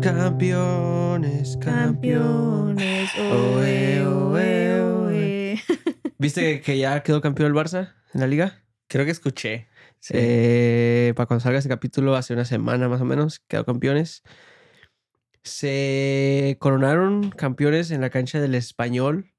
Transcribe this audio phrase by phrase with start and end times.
[0.00, 1.58] Campeones, campeones.
[1.58, 3.10] Campeones.
[3.18, 5.60] Oe, oe, oe.
[6.18, 8.64] ¿Viste que ya quedó campeón el Barça en la liga?
[8.88, 9.68] Creo que escuché.
[10.10, 14.22] Eh, para cuando salga este capítulo, hace una semana más o menos, quedó campeones.
[15.44, 19.32] Se coronaron campeones en la cancha del Español,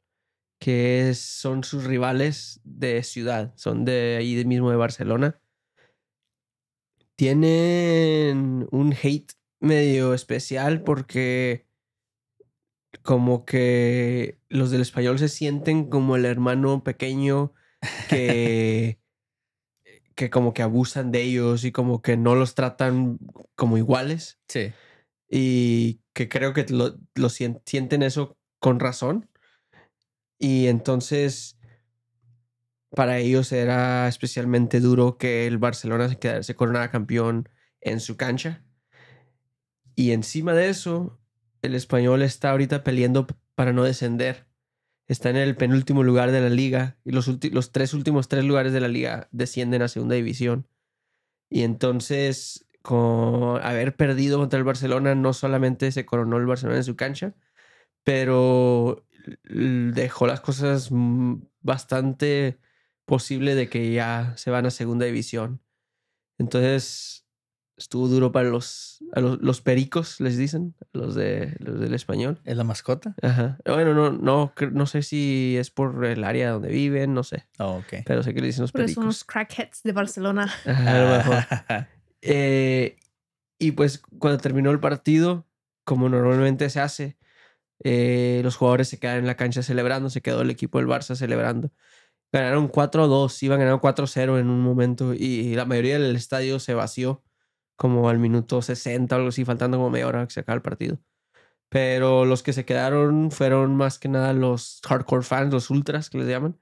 [0.59, 5.41] que son sus rivales de ciudad, son de ahí mismo de Barcelona.
[7.15, 11.65] Tienen un hate medio especial porque
[13.01, 17.53] como que los del español se sienten como el hermano pequeño
[18.09, 18.99] que,
[20.15, 23.19] que como que abusan de ellos y como que no los tratan
[23.55, 24.39] como iguales.
[24.47, 24.71] Sí.
[25.29, 29.29] Y que creo que lo, lo sienten eso con razón.
[30.37, 31.57] Y entonces
[32.95, 37.49] para ellos era especialmente duro que el Barcelona se, quedara, se coronara campeón
[37.81, 38.63] en su cancha.
[39.95, 41.19] Y encima de eso,
[41.61, 44.47] el español está ahorita peleando para no descender.
[45.07, 48.73] Está en el penúltimo lugar de la liga y los, los tres últimos tres lugares
[48.73, 50.67] de la liga descienden a segunda división.
[51.49, 56.83] Y entonces, con haber perdido contra el Barcelona, no solamente se coronó el Barcelona en
[56.83, 57.35] su cancha,
[58.03, 59.05] pero
[59.45, 60.89] dejó las cosas
[61.61, 62.59] bastante
[63.05, 65.61] posible de que ya se van a segunda división.
[66.37, 67.25] Entonces,
[67.77, 72.39] estuvo duro para los, los, pericos, les dicen, los, de, los del español.
[72.45, 73.15] ¿Es la mascota?
[73.21, 73.57] Ajá.
[73.65, 77.47] Bueno, no, no, no sé si es por el área donde viven, no sé.
[77.59, 78.03] Oh, ok.
[78.05, 78.95] Pero sé que le dicen los pericos.
[78.95, 80.53] son los crackheads de Barcelona.
[80.65, 81.87] Ajá, a lo mejor.
[82.25, 82.95] Eh,
[83.59, 85.45] y pues cuando terminó el partido,
[85.83, 87.17] como normalmente se hace,
[87.83, 91.15] eh, los jugadores se quedan en la cancha celebrando, se quedó el equipo del Barça
[91.15, 91.73] celebrando.
[92.33, 97.23] Ganaron 4-2, iban ganando 4-0 en un momento y la mayoría del estadio se vació
[97.75, 100.63] como al minuto 60 o algo así, faltando como media hora que se acaba el
[100.63, 100.99] partido.
[101.69, 106.17] Pero los que se quedaron fueron más que nada los hardcore fans, los ultras que
[106.19, 106.57] les llaman.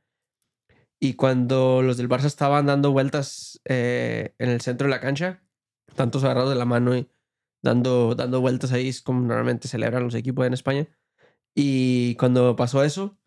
[1.00, 5.42] Y cuando los del Barça estaban dando vueltas eh, en el centro de la cancha,
[5.96, 7.10] tantos agarrados de la mano y
[7.64, 10.88] dando, dando vueltas ahí, es como normalmente celebran los equipos en España.
[11.56, 13.18] Y cuando pasó eso,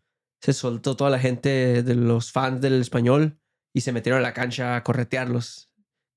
[0.44, 3.40] se soltó toda la gente de los fans del español
[3.72, 5.70] y se metieron a la cancha a corretearlos.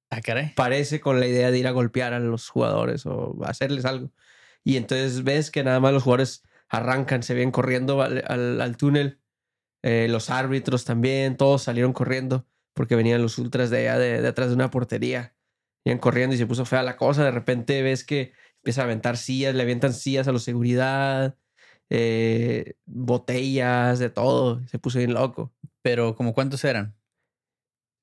[0.09, 0.51] Ah, caray.
[0.53, 4.11] Parece con la idea de ir a golpear a los jugadores o hacerles algo.
[4.65, 9.21] Y entonces ves que nada más los jugadores arrancan, se ven corriendo al, al, túnel.
[9.81, 14.49] Eh, los árbitros también, todos salieron corriendo porque venían los ultras de allá de, atrás
[14.49, 15.37] de una portería.
[15.85, 17.23] Iban corriendo y se puso fea la cosa.
[17.23, 21.37] De repente ves que empieza a aventar sillas, le avientan sillas a la seguridad,
[21.89, 24.61] eh, botellas, de todo.
[24.67, 25.53] Se puso bien loco.
[25.81, 26.95] Pero, ¿como cuántos eran?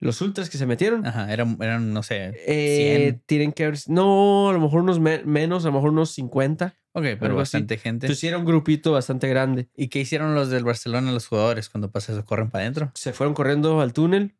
[0.01, 1.07] Los ultras que se metieron.
[1.07, 2.35] Ajá, eran, eran no sé.
[2.47, 3.79] Eh, tienen que haber.
[3.87, 6.75] No, a lo mejor unos menos, a lo mejor unos 50.
[6.93, 8.07] Ok, pero bastante gente.
[8.07, 9.69] Entonces era un grupito bastante grande.
[9.75, 12.25] ¿Y qué hicieron los del Barcelona, los jugadores, cuando pasa eso?
[12.25, 12.93] ¿Corren para adentro?
[12.95, 14.37] Se fueron corriendo al túnel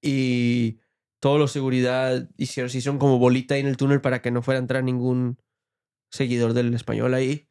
[0.00, 0.78] y
[1.20, 4.42] todos los seguridad hicieron, se hicieron como bolita ahí en el túnel para que no
[4.42, 5.38] fuera a entrar ningún
[6.10, 7.49] seguidor del español ahí.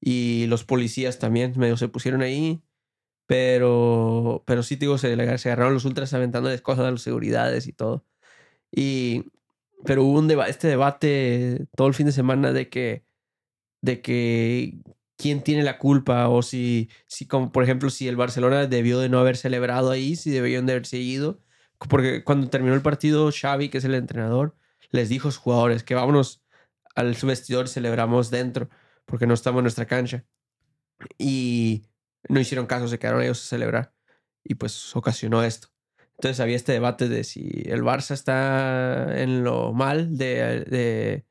[0.00, 2.62] Y los policías también medio se pusieron ahí.
[3.26, 7.72] Pero, pero sí, digo, se, se agarraron los ultras aventándoles cosas a las seguridades y
[7.72, 8.04] todo.
[8.72, 9.26] Y,
[9.84, 13.04] pero hubo un este debate todo el fin de semana de que,
[13.82, 14.80] de que
[15.16, 19.08] quién tiene la culpa o si, si como por ejemplo, si el Barcelona debió de
[19.08, 21.40] no haber celebrado ahí, si debieron de haber seguido.
[21.88, 24.56] Porque cuando terminó el partido, Xavi, que es el entrenador,
[24.90, 26.42] les dijo a sus jugadores que vámonos
[26.94, 28.68] al vestidor celebramos dentro,
[29.10, 30.24] porque no estamos en nuestra cancha.
[31.18, 31.82] Y
[32.28, 33.94] no hicieron caso, se quedaron ellos a celebrar
[34.44, 35.68] y pues ocasionó esto.
[36.12, 41.26] Entonces había este debate de si el Barça está en lo mal de, de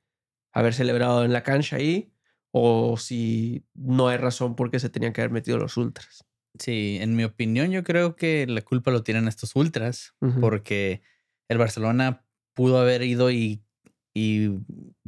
[0.51, 2.11] haber celebrado en la cancha ahí
[2.51, 6.25] o si no hay razón porque se tenían que haber metido los ultras.
[6.57, 11.03] Sí, en mi opinión yo creo que la culpa lo tienen estos ultras porque
[11.47, 12.25] el Barcelona
[12.55, 13.63] pudo haber ido y,
[14.13, 14.51] y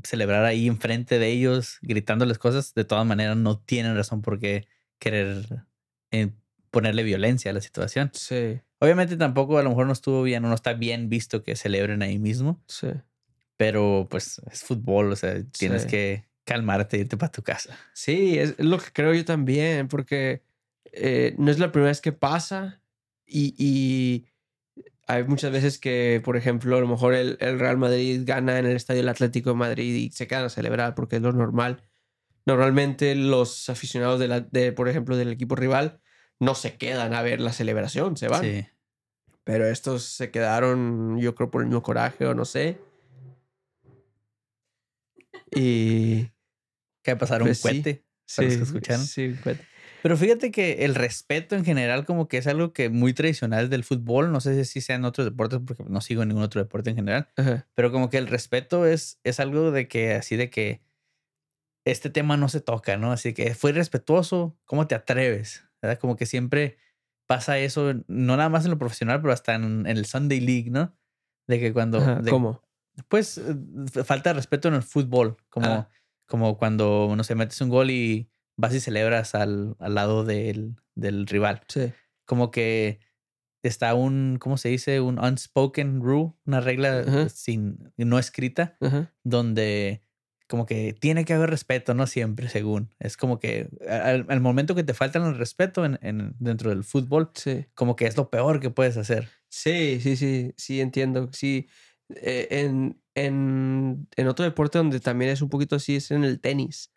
[0.03, 2.73] celebrar ahí enfrente de ellos gritándoles cosas.
[2.73, 4.67] De todas maneras no tienen razón por qué
[4.99, 5.63] querer
[6.11, 6.35] en
[6.69, 8.11] ponerle violencia a la situación.
[8.13, 8.61] Sí.
[8.79, 12.01] Obviamente tampoco a lo mejor no estuvo bien o no está bien visto que celebren
[12.01, 12.61] ahí mismo.
[12.67, 12.87] Sí.
[13.57, 17.77] Pero pues es fútbol, o sea, tienes que calmarte e irte para tu casa.
[17.93, 20.41] Sí, es lo que creo yo también, porque
[20.85, 22.81] eh, no es la primera vez que pasa
[23.25, 24.25] y, y,
[25.11, 28.65] hay muchas veces que, por ejemplo, a lo mejor el, el, Real Madrid gana en
[28.65, 31.83] el Estadio del Atlético de Madrid y se quedan a celebrar porque es lo normal.
[32.45, 35.99] Normalmente los aficionados de, la, de por ejemplo, del equipo rival
[36.39, 38.41] no se quedan a ver la celebración, se van.
[38.41, 38.65] Sí.
[39.43, 42.79] Pero estos se quedaron, yo creo, por el mismo coraje o no sé.
[45.53, 46.31] Y.
[47.03, 49.05] Que pasar un Pues sí, para los Sí, que escucharon.
[49.05, 49.67] sí, un cohete.
[50.01, 53.83] Pero fíjate que el respeto en general como que es algo que muy tradicional del
[53.83, 54.31] fútbol.
[54.31, 57.27] No sé si sea en otros deportes porque no sigo ningún otro deporte en general.
[57.37, 57.67] Ajá.
[57.75, 60.81] Pero como que el respeto es, es algo de que así de que
[61.85, 63.11] este tema no se toca, ¿no?
[63.11, 65.63] Así que fue irrespetuoso, ¿cómo te atreves?
[65.81, 65.99] ¿Verdad?
[65.99, 66.77] Como que siempre
[67.27, 70.69] pasa eso, no nada más en lo profesional, pero hasta en, en el Sunday League,
[70.69, 70.95] ¿no?
[71.47, 71.97] De que cuando...
[71.99, 72.61] Ajá, de- ¿Cómo?
[73.07, 75.89] Pues eh, falta de respeto en el fútbol, como, Ah.
[76.27, 78.29] como cuando, no sé, metes un gol y
[78.61, 81.61] vas y celebras al, al lado del, del rival.
[81.67, 81.91] Sí.
[82.25, 82.99] Como que
[83.63, 84.99] está un, ¿cómo se dice?
[85.01, 88.77] Un unspoken rule, una regla sin, no escrita,
[89.23, 90.01] donde
[90.47, 92.93] como que tiene que haber respeto, no siempre, según.
[92.99, 96.83] Es como que al, al momento que te faltan el respeto en, en- dentro del
[96.83, 97.65] fútbol, Sí.
[97.73, 99.29] como que es lo peor que puedes hacer.
[99.49, 101.29] Sí, sí, sí, sí, entiendo.
[101.31, 101.67] Sí,
[102.17, 106.41] Eh, en, en, en otro deporte donde también es un poquito así es en el
[106.41, 106.91] tenis.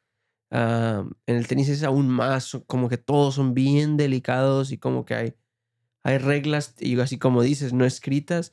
[0.51, 5.05] Ah, en el tenis es aún más, como que todos son bien delicados y como
[5.05, 5.35] que hay,
[6.05, 8.53] hay reglas, y así como dices, no escritas,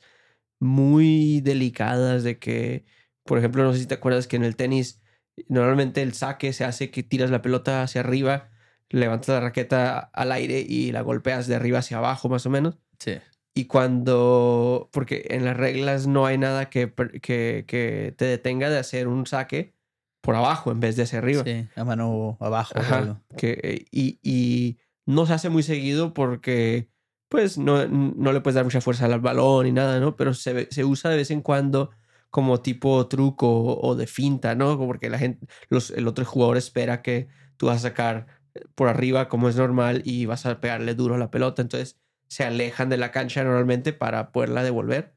[0.60, 2.84] muy delicadas de que,
[3.24, 5.02] por ejemplo, no sé si te acuerdas que en el tenis
[5.48, 8.50] normalmente el saque se hace que tiras la pelota hacia arriba,
[8.90, 12.78] levantas la raqueta al aire y la golpeas de arriba hacia abajo más o menos.
[12.98, 13.18] Sí.
[13.54, 16.92] Y cuando, porque en las reglas no hay nada que,
[17.22, 19.74] que, que te detenga de hacer un saque
[20.22, 21.42] por abajo en vez de hacia arriba.
[21.44, 22.72] Sí, a mano abajo.
[22.74, 26.88] Ajá, que, eh, y, y no se hace muy seguido porque
[27.28, 30.16] pues no, no le puedes dar mucha fuerza al balón ni nada, ¿no?
[30.16, 31.90] Pero se, se usa de vez en cuando
[32.30, 34.78] como tipo truco o de finta, ¿no?
[34.78, 38.26] Porque la gente, los, el otro jugador espera que tú vas a sacar
[38.74, 41.98] por arriba como es normal y vas a pegarle duro a la pelota, entonces
[42.28, 45.14] se alejan de la cancha normalmente para poderla devolver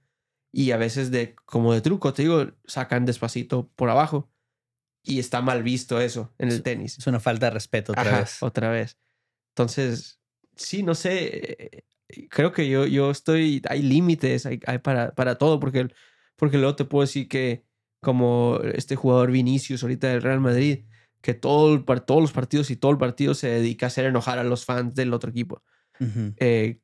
[0.52, 4.30] y a veces de como de truco, te digo, sacan despacito por abajo
[5.06, 6.98] y está mal visto eso en el tenis.
[6.98, 8.38] Es una falta de respeto otra Ajá, vez.
[8.42, 8.98] otra vez.
[9.50, 10.20] Entonces,
[10.56, 11.86] sí, no sé.
[12.30, 13.62] Creo que yo, yo estoy.
[13.70, 15.88] Hay límites hay, hay para, para todo, porque,
[16.36, 17.66] porque luego te puedo decir que,
[18.02, 20.86] como este jugador Vinicius ahorita del Real Madrid,
[21.22, 24.44] que todo todos los partidos y todo el partido se dedica a hacer enojar a
[24.44, 25.64] los fans del otro equipo.
[26.38, 26.82] Eh,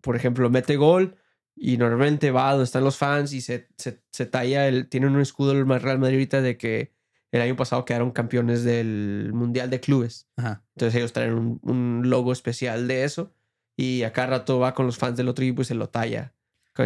[0.00, 1.16] por ejemplo, mete gol
[1.56, 4.88] y normalmente va donde están los fans y se, se, se talla el.
[4.88, 6.94] Tiene un escudo el Real Madrid ahorita de que
[7.34, 10.28] el año pasado quedaron campeones del Mundial de Clubes.
[10.36, 10.62] Ajá.
[10.76, 13.32] Entonces ellos traen un, un logo especial de eso
[13.76, 16.32] y a cada rato va con los fans del otro equipo y se lo talla,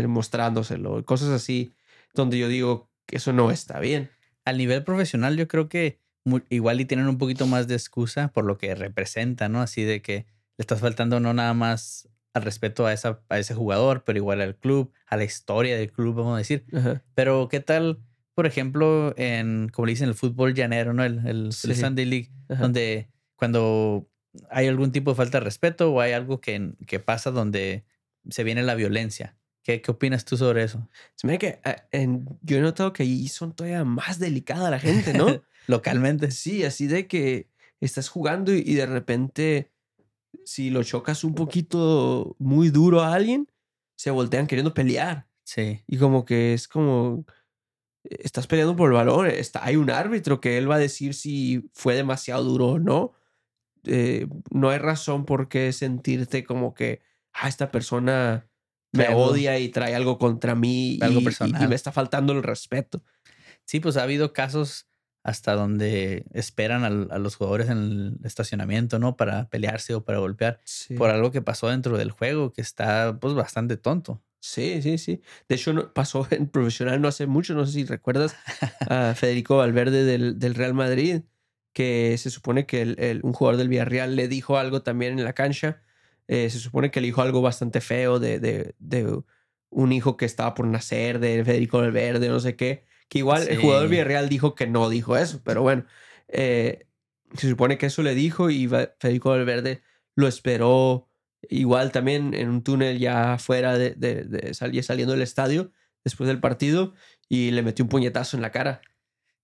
[0.06, 1.74] mostrándoselo, cosas así,
[2.14, 4.10] donde yo digo que eso no está bien.
[4.46, 6.00] Al nivel profesional, yo creo que
[6.48, 9.60] igual y tienen un poquito más de excusa por lo que representa, ¿no?
[9.60, 13.54] Así de que le estás faltando no nada más al respeto a, esa, a ese
[13.54, 16.64] jugador, pero igual al club, a la historia del club, vamos a decir.
[16.72, 17.02] Ajá.
[17.14, 18.00] Pero, ¿qué tal,
[18.38, 21.02] por ejemplo, en, como le dicen, el fútbol llanero, ¿no?
[21.02, 21.74] El, el, el Sí.
[21.74, 22.62] Sunday League, Ajá.
[22.62, 24.08] donde cuando
[24.48, 27.84] hay algún tipo de falta de respeto o hay algo que, que pasa donde
[28.30, 29.36] se viene la violencia.
[29.64, 30.88] ¿Qué, qué opinas tú sobre eso?
[31.16, 34.78] Se me que ah, en- yo he notado que ahí son todavía más delicada la
[34.78, 35.42] gente, ¿no?
[35.66, 36.30] Localmente.
[36.30, 37.48] sí, así de que
[37.80, 39.72] estás jugando y, y de repente,
[40.44, 43.48] si lo chocas un poquito muy duro a alguien,
[43.96, 45.26] se voltean queriendo pelear.
[45.42, 45.82] Sí.
[45.88, 47.24] Y como que es como,
[48.10, 51.68] estás peleando por el balón, está, hay un árbitro que él va a decir si
[51.74, 53.12] fue demasiado duro o no.
[53.84, 57.00] Eh, no hay razón por qué sentirte como que,
[57.32, 58.48] ah, esta persona
[58.92, 61.68] me odia y trae algo contra mí Algo y- y- y, personal.
[61.68, 63.02] me está faltando el respeto.
[63.64, 64.86] Sí, pues ha habido casos
[65.22, 69.16] hasta donde esperan a los jugadores en el estacionamiento, ¿no?
[69.16, 70.94] Para pelearse o para golpear Sí.
[70.94, 74.22] por algo que pasó dentro del juego que está pues bastante tonto.
[74.40, 75.20] Sí, sí, sí.
[75.48, 78.36] De hecho, no- pasó en profesional no hace mucho, no sé si recuerdas
[78.88, 81.22] a Federico Valverde del, del Real Madrid,
[81.72, 85.24] que se supone que el- el- un jugador del Villarreal le dijo algo también en
[85.24, 85.82] la cancha.
[86.28, 89.20] Eh, se supone que le dijo algo bastante feo de, de- de
[89.70, 92.84] un hijo que estaba por nacer, de Federico Valverde, no sé qué.
[93.08, 93.90] Que igual el jugador del.
[93.92, 95.84] Villarreal dijo que no dijo eso, pero bueno,
[96.28, 96.86] eh,
[97.34, 99.82] se supone que eso le dijo y Federico Valverde
[100.14, 101.07] lo esperó
[101.48, 105.72] igual también en un túnel ya fuera de, de, de salir saliendo del estadio
[106.04, 106.94] después del partido
[107.28, 108.80] y le metió un puñetazo en la cara.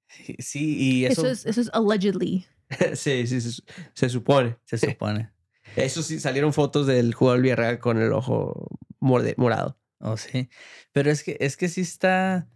[0.39, 2.47] Sí, y eso, Eso es, eso es allegedly.
[2.95, 3.63] sí, sí, se,
[3.95, 4.57] se supone.
[4.65, 5.31] se supone.
[5.77, 8.69] Eso sí, salieron fotos del jugador Villarreal con el ojo
[9.01, 9.77] morde- morado.
[9.99, 10.49] Oh, sí.
[10.93, 12.49] Pero es que, es que sí está.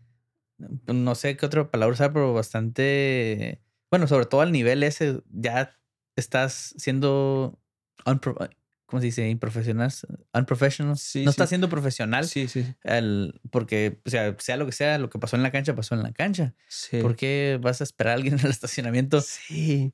[0.86, 3.60] No sé qué otra palabra usar, pero bastante.
[3.90, 5.74] Bueno, sobre todo al nivel ese, ya
[6.16, 7.58] estás siendo
[8.04, 8.50] unpro-
[8.88, 9.28] ¿cómo se dice?
[9.28, 9.92] Improfesional,
[10.32, 10.96] unprofessional.
[10.96, 12.26] no está siendo profesional.
[12.26, 12.64] Sí, sí.
[12.82, 15.94] El, porque, o sea, sea lo que sea, lo que pasó en la cancha, pasó
[15.94, 16.54] en la cancha.
[16.68, 17.02] Sí.
[17.02, 19.20] ¿Por qué vas a esperar a alguien en el estacionamiento?
[19.20, 19.92] Sí.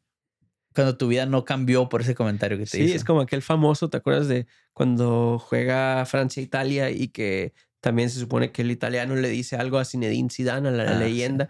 [0.73, 2.89] Cuando tu vida no cambió por ese comentario que te hizo.
[2.89, 8.21] Sí, es como aquel famoso, ¿te acuerdas de cuando juega Francia-Italia y que también se
[8.21, 11.49] supone que el italiano le dice algo a Zinedine Zidane, a la ah, leyenda?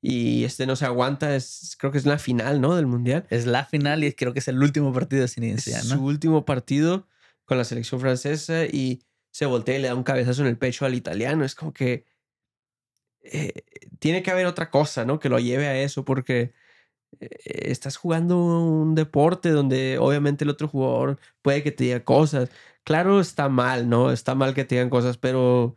[0.00, 1.34] Y este no se aguanta.
[1.34, 2.76] Es, creo que es la final, ¿no?
[2.76, 3.26] Del mundial.
[3.30, 5.96] Es la final y creo que es el último partido de Zinedine ¿no?
[5.96, 7.06] Su último partido
[7.44, 10.84] con la selección francesa y se voltea y le da un cabezazo en el pecho
[10.86, 11.44] al italiano.
[11.44, 12.04] Es como que
[13.22, 13.64] eh,
[13.98, 15.18] tiene que haber otra cosa, ¿no?
[15.18, 16.52] Que lo lleve a eso porque
[17.20, 17.28] eh,
[17.70, 22.50] estás jugando un deporte donde obviamente el otro jugador puede que te diga cosas.
[22.84, 24.12] Claro, está mal, ¿no?
[24.12, 25.76] Está mal que te digan cosas, pero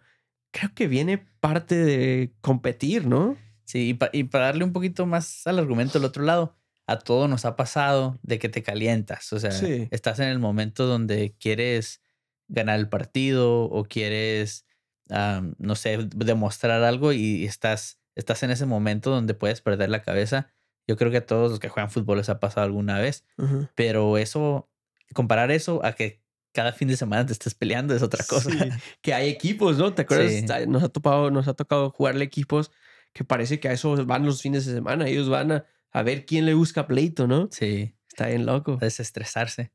[0.51, 3.37] creo que viene parte de competir, ¿no?
[3.69, 6.55] Sí, y, para darle un poquito más al argumento del otro lado,
[6.87, 9.31] a todo nos ha pasado de que te calientas.
[9.31, 9.51] O sea,
[9.91, 12.01] estás en el momento donde quieres
[12.47, 14.65] ganar el partido o quieres,
[15.59, 20.51] no sé, demostrar algo y estás, estás en ese momento donde puedes perder la cabeza.
[20.87, 23.23] Yo creo que a todos los que juegan fútbol les ha pasado alguna vez,
[23.75, 24.67] pero eso,
[25.13, 26.23] comparar eso a que
[26.53, 28.49] cada fin de semana te estés peleando es otra cosa.
[29.03, 29.93] Que hay equipos, ¿no?
[29.93, 30.67] ¿Te acuerdas?
[30.67, 32.71] Nos, ha topado, nos ha tocado jugarle equipos
[33.13, 35.07] que parece que a eso van los fines de semana.
[35.07, 37.49] Ellos van a, a ver quién le busca pleito, ¿no?
[37.51, 37.95] Sí.
[38.07, 38.77] Está bien loco.
[38.77, 39.71] Desestresarse.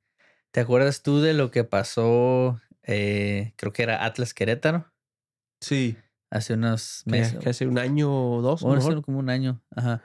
[0.51, 2.61] ¿Te acuerdas tú de lo que pasó?
[2.83, 4.93] Eh, creo que era Atlas Querétaro.
[5.61, 5.97] Sí.
[6.31, 7.39] Hace unos meses.
[7.39, 8.63] Que hace un año o dos.
[8.63, 9.63] O hace como un año.
[9.75, 10.03] Ajá.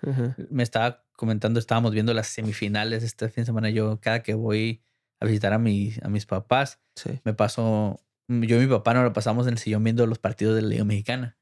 [0.49, 3.69] Me estaba comentando, estábamos viendo las semifinales este fin de semana.
[3.69, 4.83] Yo, cada que voy
[5.19, 6.79] a visitar a, mi, a mis papás,
[7.23, 7.99] me paso.
[8.27, 10.67] Yo y mi papá nos lo pasamos en el sillón viendo los partidos de la
[10.67, 11.38] Liga Mexicana.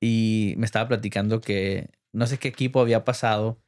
[0.00, 3.62] Y me estaba platicando que no sé qué equipo había pasado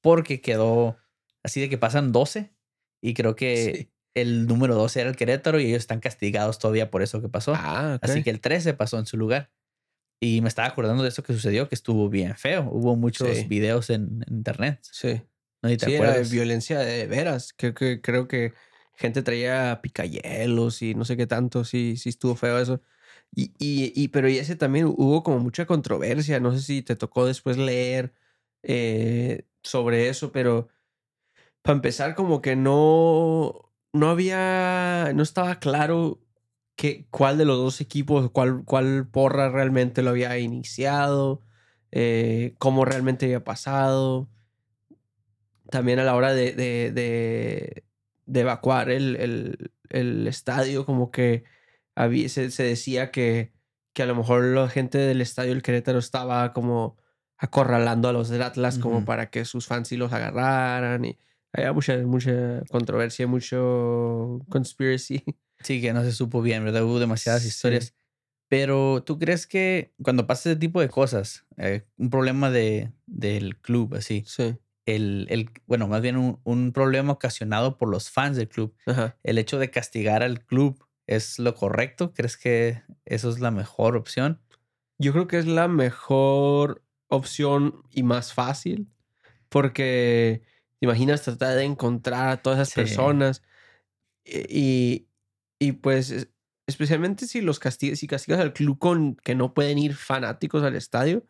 [0.00, 0.96] porque quedó
[1.42, 2.54] así de que pasan 12
[3.00, 7.02] y creo que el número 12 era el Querétaro y ellos están castigados todavía por
[7.02, 7.52] eso que pasó.
[7.54, 9.50] Ah, así que el 13 pasó en su lugar.
[10.20, 12.68] Y me estaba acordando de eso que sucedió, que estuvo bien feo.
[12.70, 14.78] Hubo muchos videos en, internet.
[14.82, 15.20] Sí.
[15.60, 17.52] No te sí, Era de violencia de veras.
[17.56, 18.54] Creo que, creo que
[18.94, 21.64] gente traía picayelos y no sé qué tanto.
[21.64, 22.80] Sí, sí estuvo feo eso.
[23.36, 26.40] Y, y, pero y ese también hubo como mucha controversia.
[26.40, 28.14] No sé si te tocó después leer
[28.62, 30.68] eh, sobre eso, pero
[31.62, 36.20] para empezar, como que no, no había, no estaba claro
[36.76, 41.42] que, cuál de los dos equipos, cuál, cuál porra realmente lo había iniciado,
[41.92, 44.28] eh, cómo realmente había pasado.
[45.70, 46.92] También a la hora de, de,
[48.26, 51.44] de, evacuar el, el, el estadio, como que
[52.28, 53.52] se, decía que,
[53.92, 56.96] que a lo mejor la gente del estadio del Querétaro estaba como
[57.36, 61.18] acorralando a los del Atlas como para que sus fans sí los agarraran y
[61.52, 65.22] había mucha, mucha controversia, mucho conspiracy.
[65.62, 66.84] Sí, que no se supo bien, ¿verdad?
[66.84, 67.94] Hubo demasiadas historias.
[68.48, 73.56] Pero tú crees que cuando pasa ese tipo de cosas, eh, un problema de, del
[73.56, 74.58] club, así, sí.
[74.84, 78.76] el, el, bueno, más bien un, un, problema ocasionado por los fans del club,
[79.22, 82.12] el hecho de castigar al club ¿Es lo correcto?
[82.14, 84.40] ¿Crees que eso es la mejor opción?
[84.98, 88.88] Yo creo que es la mejor opción y más fácil.
[89.48, 90.42] Porque
[90.80, 93.42] te imaginas tratar de encontrar a todas esas personas.
[94.24, 95.08] Y,
[95.58, 96.28] y, pues,
[96.66, 100.74] especialmente si los castigas, si castigas al club con que no pueden ir fanáticos al
[100.74, 101.24] estadio.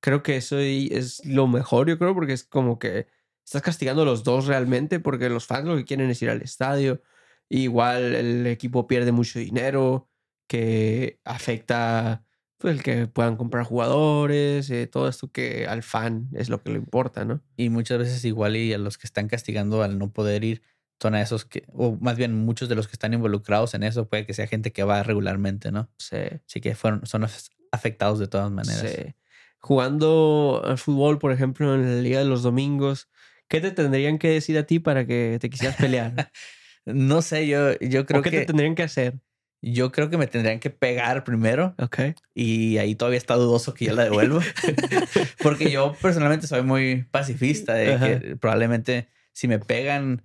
[0.00, 3.06] Creo que eso es lo mejor, yo creo, porque es como que
[3.44, 6.42] estás castigando a los dos realmente, porque los fans lo que quieren es ir al
[6.42, 7.00] estadio
[7.48, 10.08] Igual el equipo pierde mucho dinero
[10.48, 12.24] que afecta
[12.58, 16.70] pues, el que puedan comprar jugadores, eh, todo esto que al fan es lo que
[16.70, 17.42] le importa, ¿no?
[17.56, 20.62] Y muchas veces igual y a los que están castigando al no poder ir
[21.00, 24.08] son a esos que, o más bien muchos de los que están involucrados en eso,
[24.08, 25.90] puede que sea gente que va regularmente, ¿no?
[25.98, 26.16] Sí.
[26.46, 27.26] Así que fueron, son
[27.70, 28.80] afectados de todas maneras.
[28.80, 29.14] Sí.
[29.58, 33.08] Jugando al fútbol, por ejemplo, en la Liga de los Domingos,
[33.48, 36.32] ¿qué te tendrían que decir a ti para que te quisieras pelear?
[36.86, 38.38] No sé, yo, yo creo qué que.
[38.40, 39.20] te tendrían que hacer?
[39.62, 41.74] Yo creo que me tendrían que pegar primero.
[41.78, 41.98] Ok.
[42.34, 44.40] Y ahí todavía está dudoso que yo la devuelvo.
[45.42, 50.22] Porque yo personalmente soy muy pacifista de que probablemente si me pegan,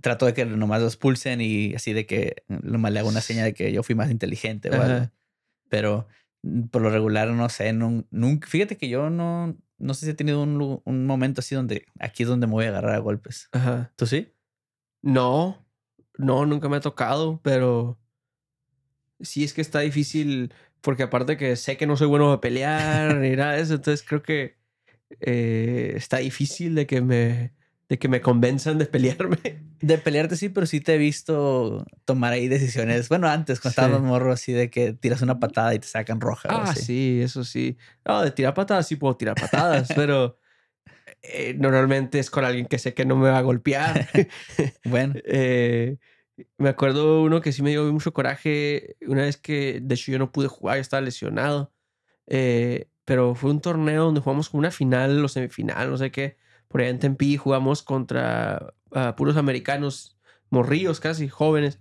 [0.00, 3.44] trato de que nomás los pulsen y así de que nomás le hago una seña
[3.44, 4.70] de que yo fui más inteligente.
[5.68, 6.06] Pero
[6.42, 10.14] mm, por lo regular, no sé, nunca, fíjate que yo no, no sé si he
[10.14, 13.48] tenido un, un momento así donde aquí es donde me voy a agarrar a golpes.
[13.52, 13.92] Ajá.
[13.96, 14.32] ¿Tú sí?
[15.02, 15.66] No,
[16.18, 17.98] no, nunca me ha tocado, pero
[19.20, 23.16] sí es que está difícil porque aparte que sé que no soy bueno de pelear
[23.16, 24.58] ni nada de eso, entonces creo que
[25.20, 27.52] eh, está difícil de que me,
[27.88, 29.38] de que me convenzan de pelearme.
[29.78, 33.08] De pelearte sí, pero sí te he visto tomar ahí decisiones.
[33.08, 36.48] Bueno, antes, cuando estábamos morros, así de que tiras una patada y te sacan roja.
[36.50, 37.78] Ah, sí, eso sí.
[38.04, 40.36] No, de tirar patadas sí puedo tirar patadas, pero
[41.22, 44.08] eh, normalmente es con alguien que sé que no me va a golpear.
[44.84, 45.14] bueno.
[45.24, 45.96] Eh,
[46.56, 50.20] me acuerdo uno que sí me dio mucho coraje una vez que, de hecho, yo
[50.20, 51.72] no pude jugar, yo estaba lesionado.
[52.28, 56.36] Eh, pero fue un torneo donde jugamos una final o semifinal, no sé qué
[56.68, 60.18] por allá en Tempi jugamos contra ah, puros americanos,
[60.50, 61.80] morrillos casi, jóvenes,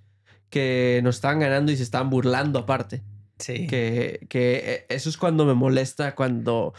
[0.50, 3.04] que nos estaban ganando y se estaban burlando aparte.
[3.38, 3.68] Sí.
[3.68, 6.74] Que, que eh, eso es cuando me molesta, cuando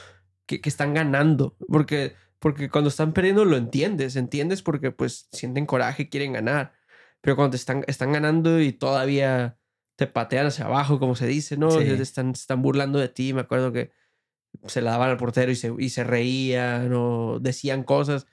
[0.46, 6.08] que, están ganando, porque, porque cuando están perdiendo lo entiendes, entiendes porque pues sienten coraje,
[6.08, 6.74] quieren ganar,
[7.20, 9.58] pero cuando están, están ganando y todavía
[9.96, 11.80] te patean hacia abajo, como se dice, ¿no?
[11.80, 13.90] Están, están burlando de ti, me acuerdo que
[14.66, 18.26] se la daban al portero y se, y se reían o decían cosas.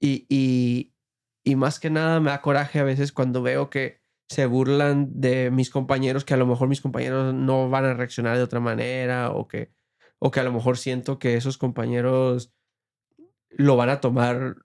[0.00, 0.94] Y, y,
[1.44, 5.50] y, más que nada me da coraje a veces cuando veo que se burlan de
[5.50, 9.30] mis compañeros, que a lo mejor mis compañeros no van a reaccionar de otra manera
[9.30, 9.72] o que,
[10.18, 12.54] o que a lo mejor siento que esos compañeros
[13.56, 14.56] lo van a tomar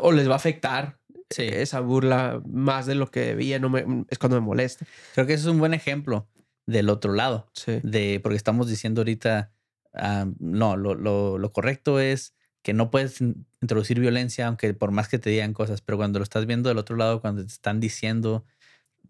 [0.00, 0.98] o les va a afectar
[1.36, 4.86] esa burla más de lo que debía, no me, es cuando me molesta.
[5.14, 6.28] Creo que ese es un buen ejemplo
[6.66, 7.50] del otro lado.
[7.82, 9.52] De, porque estamos diciendo ahorita,
[9.94, 13.20] ah, no, lo, lo, lo, correcto es que no puedes
[13.60, 16.78] introducir violencia, aunque por más que te digan cosas, pero cuando lo estás viendo del
[16.78, 18.44] otro lado, cuando te están diciendo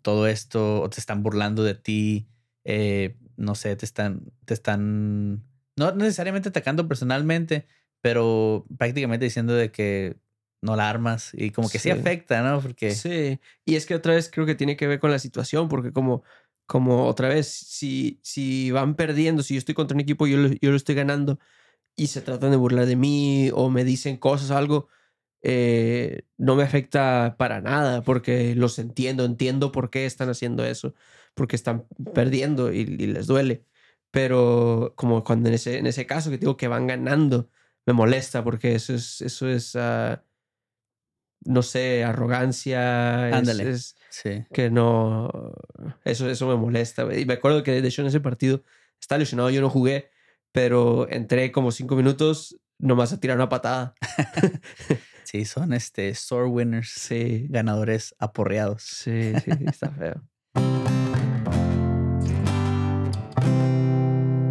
[0.03, 2.29] todo esto o te están burlando de ti,
[2.65, 5.45] eh, no sé, te están, te están,
[5.77, 7.67] no necesariamente atacando personalmente,
[8.05, 10.17] pero prácticamente diciendo de que
[10.61, 12.61] no la armas y como que sí, sí afecta, ¿no?
[12.61, 12.91] Porque...
[12.91, 15.91] Sí, y es que otra vez creo que tiene que ver con la situación, porque
[15.91, 16.23] como
[16.67, 20.49] como otra vez, si, si van perdiendo, si yo estoy contra un equipo y yo,
[20.61, 21.39] yo lo estoy ganando
[21.97, 24.89] y se tratan de burlar de mí o me dicen cosas o algo,
[25.43, 30.95] eh, no me afecta para nada porque los entiendo, entiendo por qué están haciendo eso,
[31.35, 33.65] porque están perdiendo y, les duele.
[34.11, 37.51] Pero como cuando en ese, en ese caso que digo que van ganando,
[37.87, 40.23] me molesta porque eso es, eso es ah,
[41.45, 43.27] no sé, arrogancia.
[43.37, 43.77] Ándale.
[43.77, 44.45] sí.
[44.53, 45.31] Que no.
[46.05, 47.07] Eso, eso me molesta.
[47.15, 48.63] Y me acuerdo que de hecho en ese partido
[49.01, 50.11] estaba lesionado, yo no jugué,
[50.53, 53.95] pero entré como cinco minutos nomás a tirar una patada.
[55.25, 56.89] sí, son este sore winners.
[56.89, 57.47] Sí.
[57.51, 58.83] Ganadores aporreados.
[58.83, 60.23] Sí, sí, está feo.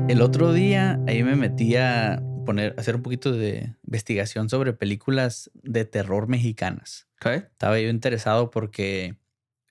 [0.09, 5.51] El otro día ahí me metí a poner, hacer un poquito de investigación sobre películas
[5.53, 7.07] de terror mexicanas.
[7.51, 9.17] Estaba yo interesado porque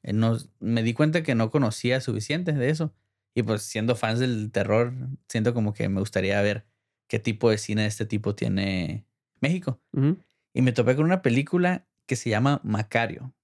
[0.03, 0.13] eh,
[0.61, 2.95] me di cuenta que no conocía suficiente de eso.
[3.35, 4.93] Y pues siendo fans del terror,
[5.29, 6.67] siento como que me gustaría ver
[7.09, 9.07] qué tipo de cine de este tipo tiene
[9.41, 9.81] México.
[10.55, 13.35] Y me topé con una película que se llama Macario.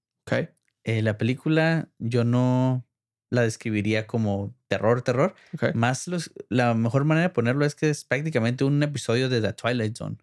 [0.83, 2.85] Eh, la película yo no
[3.29, 5.35] la describiría como terror, terror.
[5.73, 9.53] Más los, la mejor manera de ponerlo es que es prácticamente un episodio de The
[9.53, 10.17] Twilight Zone.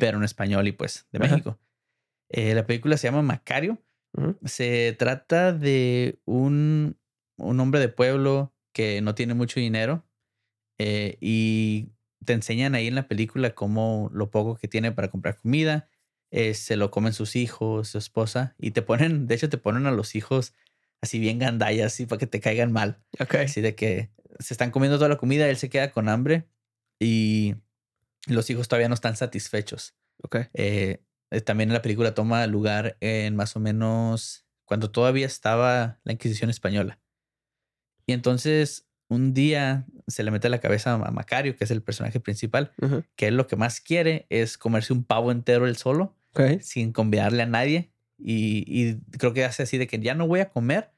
[0.00, 1.58] Pero en español y pues de México.
[2.28, 3.78] Eh, la película se llama Macario.
[4.44, 6.98] Se trata de un,
[7.38, 10.04] un, hombre de pueblo que no tiene mucho dinero
[10.78, 11.88] eh, y
[12.24, 15.88] te enseñan ahí en la película cómo lo poco que tiene para comprar comida,
[16.30, 19.86] eh, se lo comen sus hijos, su esposa y te ponen, de hecho te ponen
[19.86, 20.54] a los hijos
[21.02, 23.02] así bien gandallas, así para que te caigan mal.
[23.20, 23.34] Ok.
[23.34, 26.48] Así de que se están comiendo toda la comida, él se queda con hambre
[26.98, 27.56] y
[28.26, 29.94] los hijos todavía no están satisfechos.
[30.22, 30.36] Ok.
[30.54, 36.12] Eh, eh, también la película toma lugar en más o menos cuando todavía estaba la
[36.12, 36.98] Inquisición española.
[38.06, 41.82] Y entonces un día se le mete a la cabeza a Macario, que es el
[41.82, 42.72] personaje principal,
[43.14, 46.16] que él lo que más quiere es comerse un pavo entero él solo,
[46.60, 47.92] sin convidarle a nadie.
[48.18, 50.91] Y, creo que hace así de que ya no voy a comer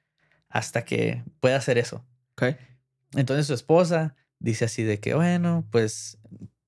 [0.55, 2.07] hasta que pueda hacer eso.
[2.37, 2.57] Okay.
[3.15, 6.17] Entonces su esposa dice así de que, bueno, pues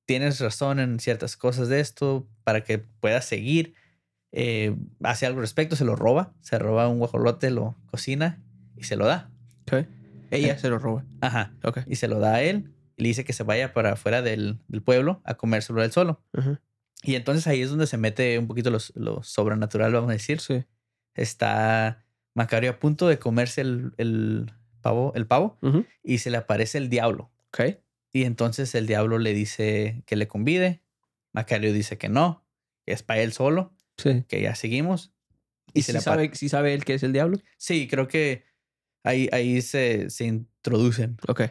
[0.07, 3.75] tienes razón en ciertas cosas de esto para que pueda seguir.
[4.33, 8.43] Eh, hace algo al respecto, se lo roba, se roba un guajolote, lo cocina
[8.77, 9.31] y se lo da.
[9.63, 9.87] Okay.
[10.33, 11.05] Ella eh, se lo roba.
[11.21, 11.55] Ajá.
[11.63, 11.85] Okay.
[11.87, 14.59] Y se lo da a él y le dice que se vaya para afuera del,
[14.67, 16.21] del pueblo a comérselo él solo.
[17.05, 20.41] Y entonces ahí es donde se mete un poquito lo, sobrenatural, vamos a decir.
[20.41, 20.65] Sí.
[21.15, 22.05] Está
[22.37, 25.59] Macario a punto de comerse el, el pavo, el pavo
[26.03, 27.33] y se le aparece el diablo.
[27.49, 27.79] Ok.
[28.13, 30.83] Y entonces el diablo le dice que le convide.
[31.33, 32.45] Macario dice que no,
[32.85, 33.75] que es para él solo.
[33.97, 34.25] Sí.
[34.29, 35.15] Que ya seguimos.
[35.73, 37.39] ¿Y, si, sabe, si sabe él que es el diablo?
[37.57, 38.45] Sí, creo que
[39.03, 41.17] ahí, ahí se, se introducen.
[41.29, 41.43] Ok.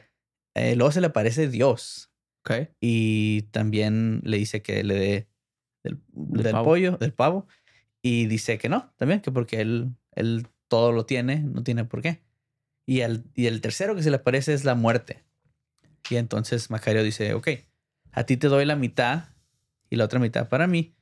[0.53, 2.11] Eh, luego se le aparece Dios.
[2.41, 2.69] Ok.
[2.79, 5.27] Y también le dice que le dé
[5.83, 5.97] del,
[6.63, 7.47] pollo, del pavo.
[8.03, 12.01] Y dice que no, también, que porque él, él todo lo tiene, no tiene por
[12.01, 12.21] qué.
[12.85, 15.23] Y el, y el tercero que se le aparece es la muerte.
[16.09, 17.49] Y entonces Macario dice, ok,
[18.11, 19.29] a ti te doy la mitad
[19.89, 20.95] y la otra mitad para mí,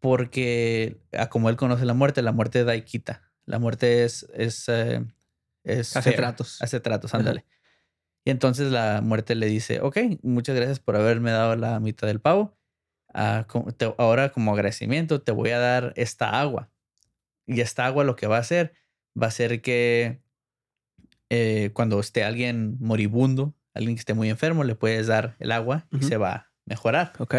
[0.00, 3.22] porque como él conoce la muerte, la muerte da y quita.
[3.46, 4.26] La muerte es...
[4.34, 5.04] es, eh,
[5.64, 6.60] es hace tratos.
[6.60, 7.46] Hace tratos, ándale.
[8.24, 12.20] Y entonces la muerte le dice, ok, muchas gracias por haberme dado la mitad del
[12.20, 12.56] pavo.
[13.12, 13.46] Ah,
[13.98, 16.70] ahora como agradecimiento te voy a dar esta agua.
[17.46, 18.74] Y esta agua lo que va a hacer
[19.20, 20.20] va a ser que
[21.30, 25.86] eh, cuando esté alguien moribundo, alguien que esté muy enfermo, le puedes dar el agua
[25.90, 27.12] y se va a mejorar.
[27.18, 27.34] Ok.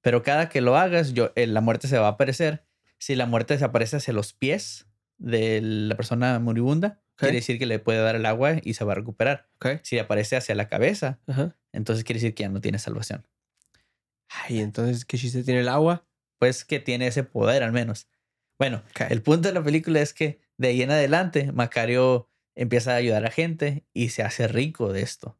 [0.00, 2.64] Pero cada que lo hagas, yo, eh, la muerte se va a aparecer.
[2.98, 4.86] Si la muerte se aparece hacia los pies
[5.18, 8.92] de la persona moribunda, quiere decir que le puede dar el agua y se va
[8.92, 9.48] a recuperar.
[9.56, 9.80] Okay.
[9.82, 11.20] Si aparece hacia la cabeza,
[11.72, 13.26] entonces quiere decir que ya no tiene salvación.
[14.28, 16.06] Ay, entonces, ¿qué chiste tiene el agua?
[16.38, 18.08] Pues que tiene ese poder al menos.
[18.58, 22.96] Bueno, el punto de la película es que de ahí en adelante, Macario empieza a
[22.96, 25.36] ayudar a gente y se hace rico de esto.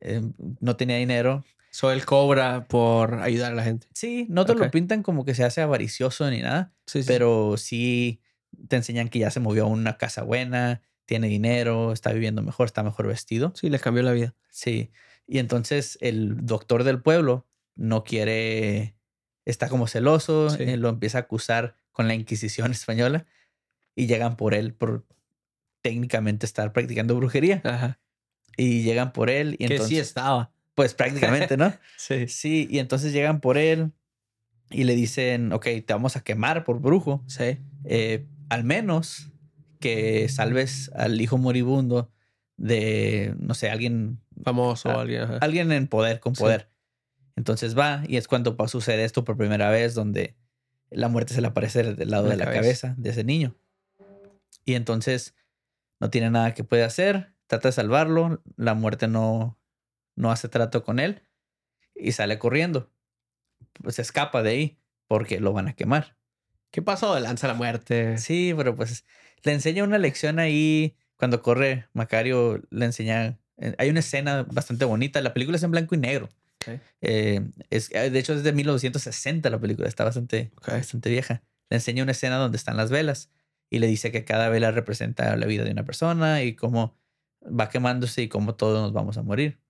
[0.00, 1.44] Em, no tenía dinero.
[1.70, 3.86] So él cobra por ayudar a la gente.
[3.94, 6.72] Sí, no te lo pintan como que se hace avaricioso ni nada,
[7.06, 8.20] pero sí
[8.68, 12.66] te enseñan que ya se movió a una casa buena, tiene dinero, está viviendo mejor,
[12.66, 13.52] está mejor vestido.
[13.54, 14.34] Sí, le cambió la vida.
[14.48, 14.90] Sí.
[15.28, 18.96] Y entonces el doctor del pueblo no quiere,
[19.44, 23.26] está como celoso, eh, lo empieza a acusar con la Inquisición española
[24.00, 25.04] y llegan por él por
[25.82, 27.60] técnicamente estar practicando brujería.
[27.64, 28.00] Ajá.
[28.56, 29.88] Y llegan por él y que entonces...
[29.88, 30.54] sí estaba.
[30.74, 31.74] Pues prácticamente, ¿no?
[31.98, 32.26] sí.
[32.26, 33.92] Sí, y entonces llegan por él
[34.70, 37.22] y le dicen, ok, te vamos a quemar por brujo.
[37.26, 37.58] Sí.
[37.84, 39.30] Eh, al menos
[39.80, 42.10] que salves al hijo moribundo
[42.56, 46.70] de, no sé, alguien famoso, alguien, alguien en poder, con poder.
[47.36, 50.36] Entonces va y es cuando sucede esto por primera vez, donde
[50.90, 52.94] la muerte se le aparece del lado de la cabeza.
[52.96, 53.56] de ese niño.
[54.70, 55.34] Y entonces
[55.98, 59.58] no tiene nada que puede hacer, trata de salvarlo, la muerte no,
[60.14, 61.26] no hace trato con él
[61.96, 62.92] y sale corriendo.
[63.82, 64.78] Pues se escapa de ahí
[65.08, 66.16] porque lo van a quemar.
[66.70, 67.18] ¿Qué pasó?
[67.18, 68.16] Lanza la muerte.
[68.18, 69.04] Sí, pero pues
[69.42, 70.96] le enseña una lección ahí.
[71.16, 73.40] Cuando corre, Macario le enseña.
[73.56, 75.20] Eh, hay una escena bastante bonita.
[75.20, 76.28] La película es en blanco y negro.
[77.00, 79.88] Eh, es, eh, de hecho, es de 1960 la película.
[79.88, 81.42] Está bastante, bastante vieja.
[81.70, 83.30] Le enseña una escena donde están las velas
[83.70, 86.98] y le dice que cada vela representa la vida de una persona y cómo
[87.42, 89.60] va quemándose y cómo todos nos vamos a morir.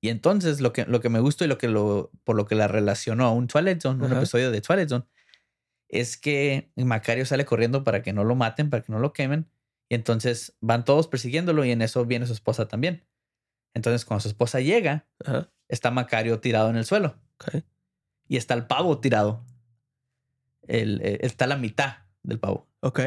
[0.00, 2.54] Y entonces lo que, lo que me gustó y lo que lo, por lo que
[2.54, 5.06] la relacionó a un Twilight Zone, un episodio de Twilight Zone,
[5.88, 9.50] es que Macario sale corriendo para que no lo maten, para que no lo quemen.
[9.88, 13.06] Y entonces van todos persiguiéndolo y en eso viene su esposa también.
[13.74, 15.08] Entonces cuando su esposa llega,
[15.66, 17.16] está Macario tirado en el suelo.
[18.28, 19.44] Y está el pavo tirado.
[20.66, 22.67] El, eh, está la mitad del pavo.
[22.80, 23.00] Ok.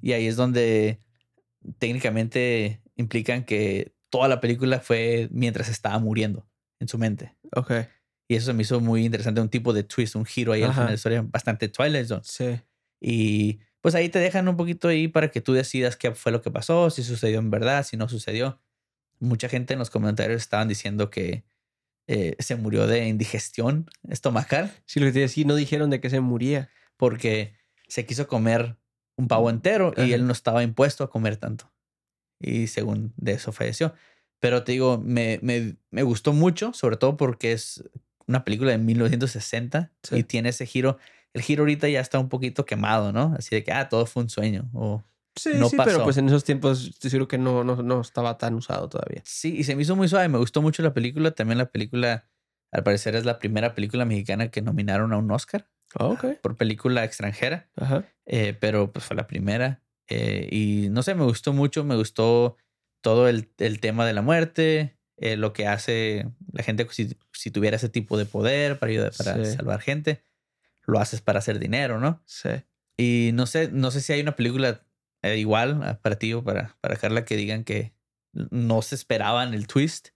[0.00, 1.00] Y ahí es donde
[1.78, 6.46] técnicamente implican que toda la película fue mientras estaba muriendo
[6.78, 7.34] en su mente.
[7.54, 7.72] Ok.
[8.28, 10.72] Y eso se me hizo muy interesante, un tipo de twist, un giro ahí al
[10.72, 12.22] final de la historia, bastante Twilight Zone.
[12.24, 12.60] Sí.
[13.00, 16.40] Y pues ahí te dejan un poquito ahí para que tú decidas qué fue lo
[16.40, 18.60] que pasó, si sucedió en verdad, si no sucedió.
[19.20, 21.44] Mucha gente en los comentarios estaban diciendo que
[22.06, 24.72] eh, se murió de indigestión estomacal.
[24.86, 26.70] Sí, lo que te decía, no dijeron de que se moría.
[26.96, 27.54] Porque
[27.88, 28.76] se quiso comer
[29.16, 31.72] un pavo entero y él no estaba impuesto a comer tanto.
[32.40, 33.94] Y según de eso falleció.
[34.40, 37.82] Pero te digo, me, me, me gustó mucho, sobre todo porque es
[38.26, 40.98] una película de 1960 y tiene ese giro.
[41.32, 43.34] El giro ahorita ya está un poquito quemado, ¿no?
[43.38, 44.68] Así de que, ah, todo fue un sueño.
[44.72, 45.02] O
[45.34, 48.38] sí, no sí, pero pues en esos tiempos estoy seguro que no, no, no estaba
[48.38, 49.22] tan usado todavía.
[49.24, 50.28] Sí, y se me hizo muy suave.
[50.28, 51.32] Me gustó mucho la película.
[51.32, 52.28] También la película,
[52.70, 55.68] al parecer, es la primera película mexicana que nominaron a un Oscar.
[55.98, 57.68] Oh, por película extranjera.
[57.76, 58.04] Ajá.
[58.26, 59.82] Eh, pero pues fue la primera.
[60.08, 61.84] Eh, y no sé, me gustó mucho.
[61.84, 62.56] Me gustó
[63.00, 64.96] todo el, el tema de la muerte.
[65.16, 69.12] Eh, lo que hace la gente si, si, tuviera ese tipo de poder para ayudar,
[69.16, 70.24] para salvar gente,
[70.86, 72.20] lo haces para hacer dinero, ¿no?
[72.26, 72.50] Sí.
[72.96, 74.82] Y no sé, no sé si hay una película
[75.22, 77.94] igual ah, para ti o para, para Carla que digan que
[78.32, 80.08] no se esperaban el twist.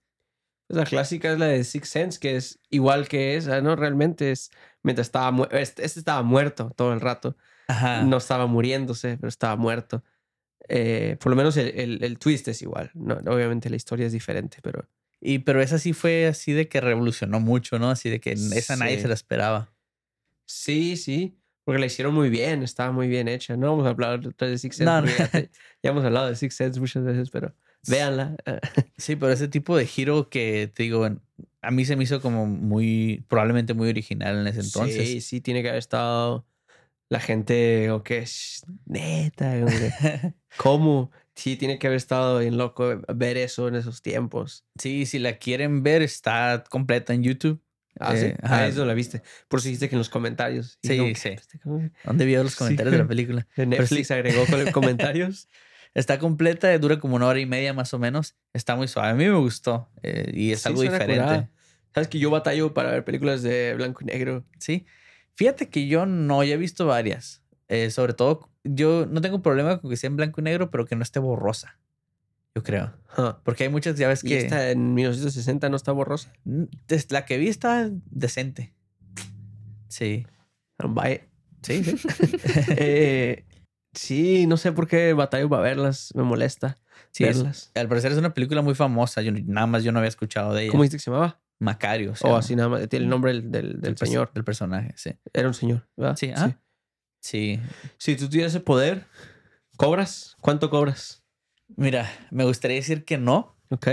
[0.69, 3.75] La clásica es la de Six Sense, que es igual que esa, ¿no?
[3.75, 4.51] Realmente es
[4.83, 7.35] mientras estaba este, este, estaba muerto todo el rato.
[8.05, 10.03] No estaba muriéndose, pero estaba muerto.
[10.67, 12.91] Eh, por lo menos el, el, twist es igual.
[12.93, 14.87] No, obviamente la historia es diferente, pero.
[15.21, 17.89] Y pero esa sí fue así de que revolucionó mucho, ¿no?
[17.89, 19.71] Así de que esa nadie se la esperaba.
[20.45, 21.35] Sí, sí.
[21.63, 23.55] Porque la hicieron muy bien, estaba muy bien hecha.
[23.57, 25.49] No vamos a hablar de Six Sense.
[25.83, 27.53] Ya, hemos hablado de Six Sense muchas veces, pero
[27.87, 28.35] véanla.
[28.97, 31.07] sí, pero ese tipo de giro que te digo,
[31.61, 35.07] a mí se me hizo como muy, probablemente muy original en ese entonces.
[35.07, 36.45] Sí, sí, tiene que haber estado
[37.09, 39.55] la gente, o que es neta,
[40.57, 41.11] ¿cómo?
[41.35, 44.65] Sí, tiene que haber estado bien loco ver eso en esos tiempos.
[44.77, 47.61] Sí, si la quieren ver, está completa en YouTube.
[47.99, 48.25] Ah, sí.
[48.27, 48.67] Eh, Ah, ajá.
[48.67, 49.21] eso la viste.
[49.47, 50.77] Por si dijiste que en los comentarios.
[50.83, 51.29] Sí, que, sí.
[51.29, 51.59] este,
[52.03, 52.57] ¿Dónde vio los Sí.
[52.59, 53.47] comentarios de la película?
[53.57, 55.47] Netflix agregó con- comentarios.
[55.93, 58.35] Está completa, dura como una hora y media más o menos.
[58.53, 59.09] Está muy suave.
[59.09, 61.15] A mí me gustó eh, y es Sí, algo diferente.
[61.15, 61.49] curada.
[61.93, 64.45] Sabes que yo batallo para ver películas de blanco y negro.
[64.59, 64.85] Sí.
[65.35, 67.43] Fíjate que yo no, ya he visto varias.
[67.67, 70.85] Eh, sobre todo, yo no tengo problema con que sea en blanco y negro, pero
[70.85, 71.79] que no esté borrosa.
[72.55, 72.93] Yo creo.
[73.09, 73.41] Ajá.
[73.43, 74.39] Porque hay muchas, ya ves Y que.
[74.39, 76.31] esta en 1960 no está borrosa.
[76.45, 76.63] Mm,
[77.09, 78.73] La que vi está decente.
[79.87, 80.25] Sí.
[80.77, 81.21] Vaya.
[81.63, 81.95] Sí, sí.
[82.77, 83.45] Eh,
[83.93, 86.11] sí, no sé por qué batallo para verlas.
[86.15, 86.77] Me molesta
[87.11, 87.71] Sí, es- verlas.
[87.75, 89.21] al parecer es una película muy famosa.
[89.21, 90.71] Yo nada más yo no había escuchado de ella.
[90.71, 91.39] ¿Cómo dijiste que se llamaba?
[91.59, 92.13] Macario.
[92.21, 92.39] O llama.
[92.39, 92.87] así nada más.
[92.89, 94.31] Tiene el nombre del, del- señor.
[94.33, 95.11] Del personaje, sí.
[95.33, 96.15] Era un señor, ¿verdad?
[96.15, 96.59] Sí, ajá.
[97.21, 97.59] Sí.
[97.97, 99.05] Si tú tuvieras ese poder,
[99.75, 100.37] ¿cobras?
[100.39, 101.23] ¿Cuánto cobras?
[101.75, 103.87] Mira, me gustaría decir que no, Ok,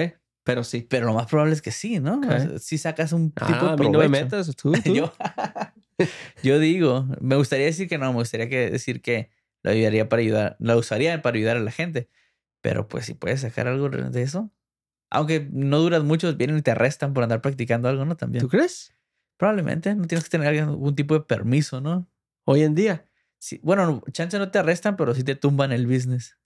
[0.44, 0.86] pero sí.
[0.88, 2.14] pero lo más probable es que sí, ¿no?
[2.18, 2.24] Ok.
[2.24, 4.46] O sea, Si sacas un Ah, tipo de a mí no me metas.
[4.56, 4.72] Tú, tú.
[4.94, 5.12] yo,
[6.42, 9.30] yo digo, me gustaría decir que no, me gustaría que decir que
[9.66, 12.08] lo ayudaría para ayudar, la usaría para ayudar a la gente.
[12.62, 14.50] Pero pues si puedes sacar algo de eso.
[15.10, 18.16] Aunque no duras mucho, vienen y te arrestan por andar practicando algo, ¿no?
[18.16, 18.42] También.
[18.42, 18.94] ¿Tú crees?
[19.36, 22.08] Probablemente, no tienes que tener algún tipo de permiso, ¿no?
[22.44, 23.06] Hoy en día.
[23.38, 26.36] Sí, bueno, no, chance no te arrestan, pero sí te tumban el business.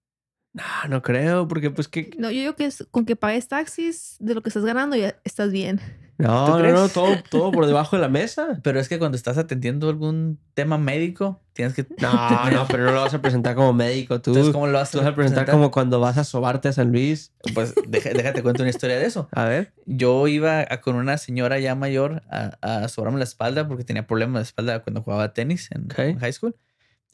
[0.52, 2.10] No, no creo, porque pues que...
[2.18, 5.20] No, yo digo que es- con que pagues taxis de lo que estás ganando ya
[5.24, 5.80] estás bien.
[6.20, 8.60] No, ¿Tú no, no, todo, todo por debajo de la mesa.
[8.62, 11.86] Pero es que cuando estás atendiendo algún tema médico, tienes que...
[12.00, 14.20] No, no, pero no lo vas a presentar como médico.
[14.20, 16.72] Tú, Entonces, ¿cómo lo vas tú vas a presentar como cuando vas a sobarte a
[16.72, 17.32] San Luis.
[17.54, 19.28] Pues deja- déjate cuento una historia de eso.
[19.32, 19.72] A ver.
[19.86, 24.06] Yo iba a- con una señora ya mayor a, a sobrarme la espalda porque tenía
[24.06, 25.98] problemas de espalda cuando jugaba tenis en, Ok.
[25.98, 26.54] en high school.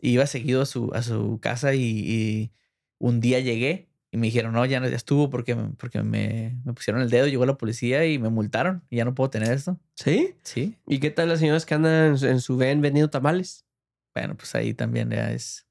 [0.00, 2.52] Y iba seguido a su, a su casa y, y
[2.98, 6.56] un día llegué y me dijeron, no, ya, no, ya estuvo porque, me- porque me,
[6.64, 9.52] me pusieron el dedo, llegó la policía y me multaron y ya no puedo tener
[9.52, 9.78] esto.
[9.94, 10.34] ¿Sí?
[10.42, 10.76] Sí.
[10.86, 13.66] ¿Y qué tal las señoras que andan en su- en su ven vendiendo tamales?
[14.14, 15.66] Bueno, pues ahí también ya es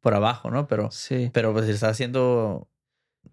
[0.00, 0.66] por abajo, ¿no?
[0.66, 1.30] Pero, Sí.
[1.34, 2.68] pero pues si estás haciendo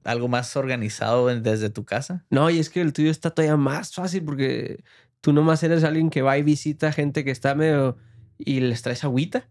[0.03, 2.25] algo más organizado desde tu casa.
[2.30, 4.84] No, y es que el tuyo está todavía más fácil porque
[5.21, 7.97] tú nomás eres alguien que va y visita gente que está medio...
[8.38, 9.49] y les traes agüita.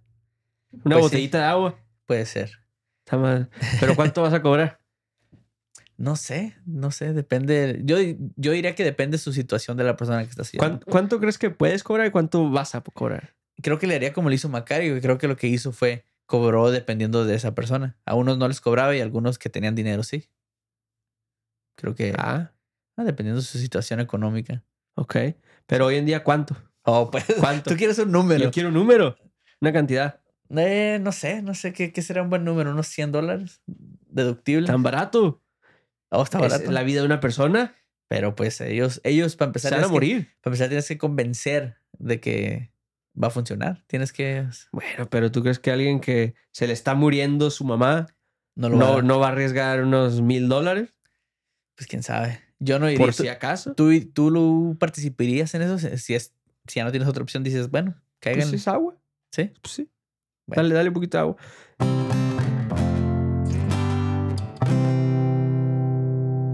[0.85, 1.01] Una Pues sí.
[1.03, 1.79] botellita de agua.
[2.05, 2.51] Puede ser.
[3.07, 3.49] Está mal.
[3.81, 4.79] Pero ¿cuánto vas a cobrar?
[5.99, 7.81] No sé, no sé, depende.
[7.85, 7.97] Yo,
[8.37, 10.69] yo diría que depende de su situación de la persona que está haciendo.
[10.69, 13.35] ¿Cuán- ¿Cuánto crees que puedes cobrar y cuánto vas a cobrar?
[13.63, 16.05] Creo que le haría como le hizo Macario, que creo que lo que hizo fue
[16.27, 17.97] cobró dependiendo de esa persona.
[18.05, 20.29] A unos no les cobraba y a algunos que tenían dinero sí.
[21.77, 22.53] Creo que Ah,
[22.97, 24.63] ah, dependiendo de su situación económica.
[24.97, 25.17] ok.
[25.67, 26.57] Pero hoy en día, ¿cuánto?
[26.83, 27.71] Oh, pues, ¿Cuánto?
[27.71, 28.45] Tú quieres un número.
[28.45, 29.17] Yo quiero un número.
[29.61, 30.21] Una cantidad.
[30.51, 34.67] Eh, no sé, no sé qué, qué será un buen número, unos 100 dólares deductible.
[34.67, 35.43] Tan barato.
[36.17, 36.71] Oh, está Es barato.
[36.73, 37.75] la vida de una persona.
[38.09, 40.29] Pero pues ellos, ellos para Se empezar, van a tienes que- morir.
[40.41, 42.71] para empezar tienes que convencer de que
[43.21, 43.83] va a funcionar.
[43.89, 48.07] Tienes que Bueno, pero ¿tú crees que alguien que se le está muriendo su mamá
[48.55, 50.91] no lo va no, a- no va a arriesgar unos mil dólares?
[51.75, 52.41] Pues quién sabe.
[52.61, 52.99] Yo no iría.
[53.05, 53.75] Por ¿Tú, si acaso.
[53.75, 55.77] tú, tú lo participarías en eso?
[55.99, 56.33] Si, es,
[56.69, 58.55] si ya no tienes otra opción, dices, bueno, Pues caigan.
[58.55, 58.97] es agua.
[59.33, 59.53] ¿Sí?
[59.61, 59.91] Pues sí.
[60.47, 60.63] Bueno.
[60.63, 62.26] Dale, dale un poquito de agua.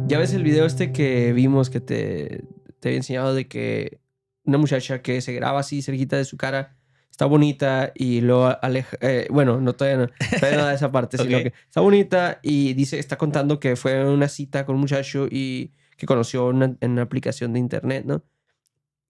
[0.08, 2.44] Ya ves el video este que vimos que te,
[2.80, 4.00] te había enseñado de que
[4.44, 6.76] una muchacha que se graba así cerquita de su cara
[7.10, 8.96] está bonita y lo aleja.
[9.00, 10.06] eh, bueno, no todavía no,
[10.38, 11.42] todavía no da esa parte, sino Ok.
[11.44, 15.26] que está bonita y dice, está contando que fue a una cita con un muchacho
[15.30, 18.22] y que conoció una- en una aplicación de internet, ¿no?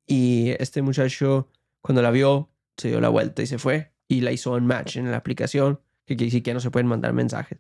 [0.07, 1.48] Y este muchacho,
[1.81, 4.96] cuando la vio, se dio la vuelta y se fue y la hizo un match
[4.96, 7.59] en la aplicación, que quiere decir que ya no se pueden mandar mensajes.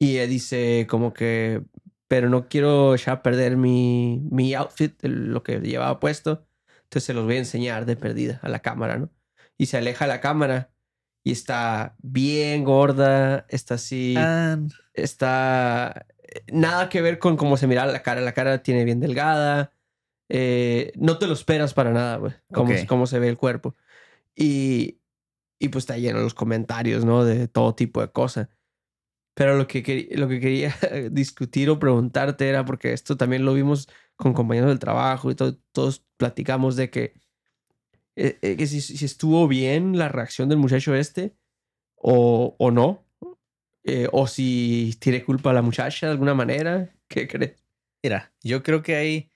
[0.00, 1.62] Y ella dice como que,
[2.08, 6.46] pero no quiero echar a perder mi, mi outfit, lo que llevaba puesto.
[6.84, 9.10] Entonces se los voy a enseñar de perdida a la cámara, ¿no?
[9.58, 10.72] Y se aleja la cámara
[11.22, 14.14] y está bien gorda, está así,
[14.94, 16.06] está
[16.50, 18.22] nada que ver con cómo se mira la cara.
[18.22, 19.72] La cara tiene bien delgada.
[20.30, 22.32] eh, no te lo esperas para nada, güey.
[22.52, 23.76] Cómo, cómo se ve el cuerpo.
[24.34, 25.00] Y,
[25.58, 27.24] y pues está lleno los comentarios, ¿no?
[27.24, 28.48] De todo tipo de cosas.
[29.34, 30.74] Pero lo que, quería, lo que quería
[31.10, 35.56] discutir o preguntarte era, porque esto también lo vimos con compañeros del trabajo y todo-
[35.72, 37.14] todos platicamos de que,
[38.16, 41.34] eh, eh, que si, si estuvo bien la reacción del muchacho este
[41.96, 43.04] o, o no.
[43.84, 46.94] Eh, o si tiene culpa la muchacha de alguna manera.
[47.08, 47.64] ¿Qué crees?
[48.02, 49.30] mira, yo creo que hay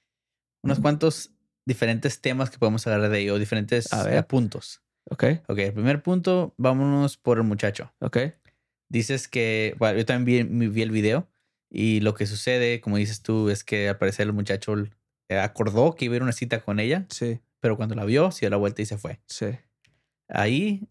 [0.63, 1.31] unos cuantos
[1.67, 4.27] diferentes temas que podemos agarrar de ahí o diferentes A ver.
[4.27, 4.83] puntos.
[5.11, 7.93] Ok, Ok, el primer punto, vámonos por el muchacho.
[8.01, 8.19] ok.
[8.89, 11.29] Dices que, bueno, yo también vi, vi el video
[11.71, 14.75] y lo que sucede, como dices tú, es que al parecer el muchacho
[15.29, 18.05] eh, acordó que iba a ir a una cita con ella, Sí, pero cuando la
[18.05, 19.21] vio, se dio la vuelta y se fue.
[19.27, 19.47] sí.
[20.29, 20.89] Ahí,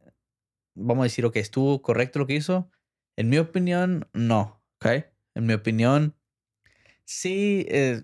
[0.75, 2.69] vamos a decir, ok, estuvo correcto lo que hizo.
[3.17, 4.63] En mi opinión, no.
[4.79, 5.05] Ok.
[5.35, 6.15] En mi opinión,
[7.05, 8.03] sí, eh,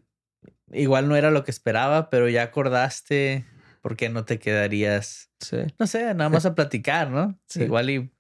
[0.71, 3.45] igual no era lo que esperaba, pero ya acordaste,
[3.82, 5.58] ¿por qué no te quedarías, Sí.
[5.80, 7.39] no sé, nada más a platicar, ¿no?
[7.47, 7.63] Sí.
[7.63, 8.12] Igual y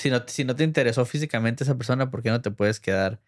[0.00, 3.20] si no, si no te interesó físicamente esa persona, ¿por qué no te puedes quedar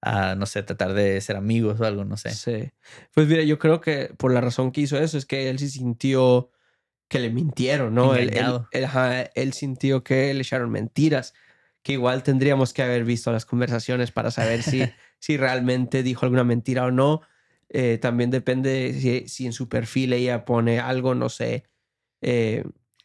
[0.00, 2.30] a, no sé, tratar de ser amigos o algo, no sé?
[2.30, 2.72] Sí.
[3.14, 5.68] Pues mira, yo creo que por la razón que hizo eso es que él sí
[5.68, 6.50] sintió
[7.08, 8.14] que le mintieron, ¿no?
[8.14, 8.30] Él,
[8.72, 11.34] él, ajá, él sintió que le echaron mentiras,
[11.82, 14.82] que igual tendríamos que haber visto las conversaciones para saber si,
[15.18, 17.20] si realmente dijo alguna mentira o no.
[17.68, 21.64] Eh, también depende si, si en su perfil ella pone algo, no sé.
[22.22, 22.64] Eh,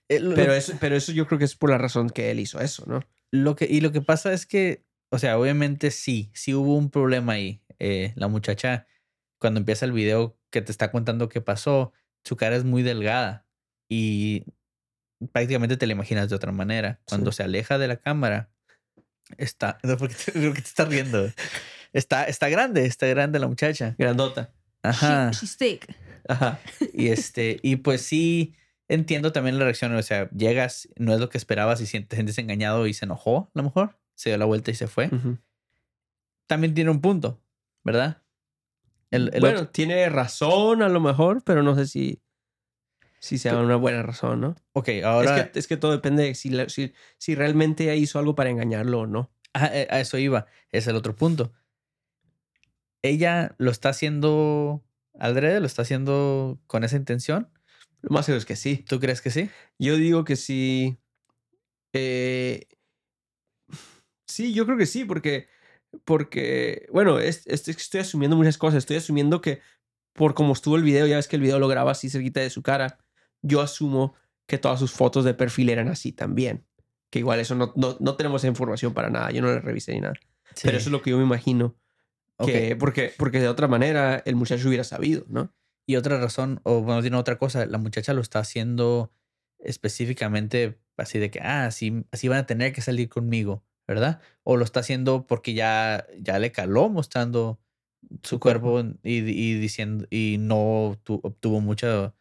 [0.10, 2.40] Eh, lo- pero, eso, pero eso yo creo que es por la razón que él
[2.40, 3.02] hizo eso, ¿no?
[3.32, 6.90] Lo que, y lo que pasa es que, o sea, obviamente sí, sí hubo un
[6.90, 7.62] problema ahí.
[7.80, 8.88] Eh, la muchacha,
[9.40, 11.92] cuando empieza el video que te está contando qué pasó,
[12.24, 13.46] su cara es muy delgada
[13.90, 14.44] y
[15.32, 17.00] prácticamente te la imaginas de otra manera.
[17.06, 17.38] Cuando Sí.
[17.38, 18.50] se aleja de la cámara,
[19.38, 19.78] está.
[19.84, 21.30] No, ¿Por qué te, por qué te estás riendo?
[21.94, 23.96] Está, está grande, está grande la muchacha.
[23.98, 24.54] Grandota.
[24.84, 25.32] Ajá.
[25.32, 25.96] She, she's thick.
[26.28, 26.60] Ajá.
[26.94, 28.56] Y este, y pues sí,
[28.90, 29.94] entiendo también la reacción.
[29.96, 33.06] O sea, llegas, no es lo que esperabas y sientes, te sientes engañado y se
[33.06, 34.00] enojó, a lo mejor.
[34.16, 35.08] Se dio la vuelta y se fue.
[35.12, 35.38] Ujú.
[36.48, 37.42] También tiene un punto,
[37.84, 38.24] ¿verdad?
[39.12, 42.22] El, el bueno, otro- tiene razón a lo mejor, pero no sé si,
[43.20, 44.56] si sea una buena razón, ¿no?
[44.74, 48.18] ok, ahora Es, que, es que todo depende de si, la- si, si realmente hizo
[48.20, 49.30] algo para engañarlo o no.
[49.54, 50.46] a, eh, a eso iba.
[50.72, 51.54] Es el otro punto.
[53.02, 54.84] Ella lo está haciendo
[55.20, 57.50] adrede, lo está haciendo con esa intención.
[58.02, 58.78] Lo más seguro es que sí.
[58.88, 59.50] ¿Tú crees que sí?
[59.80, 60.98] Yo digo que sí.
[61.94, 62.68] eh,
[64.26, 65.48] sí, yo creo que sí, porque.
[66.06, 66.88] Porque.
[66.92, 68.80] Bueno, es, es- estoy asumiendo muchas cosas.
[68.80, 69.62] Estoy asumiendo que
[70.14, 72.50] por como estuvo el video, ya ves que el video lo graba así cerquita de
[72.50, 73.00] su cara.
[73.42, 74.16] Yo asumo
[74.48, 76.66] que todas sus fotos de perfil eran así también.
[77.10, 79.32] Que igual eso no, no, no tenemos esa información para nada.
[79.32, 80.16] Yo no la revisé ni nada.
[80.64, 81.76] Pero eso es lo que yo me imagino.
[82.46, 85.54] Que, porque, porque de otra manera el muchacho hubiera sabido, ¿no?
[85.88, 89.14] Y otra razón, o bueno, tiene otra cosa, la muchacha lo está haciendo
[89.60, 94.22] específicamente así de que, ah, así, así van a tener que salir conmigo, ¿verdad?
[94.44, 97.62] O lo está haciendo porque ya, ya le caló mostrando
[98.24, 99.00] su, cuerpo, cuerpo.
[99.04, 102.16] y, y diciendo, y no tu- obtuvo mucha,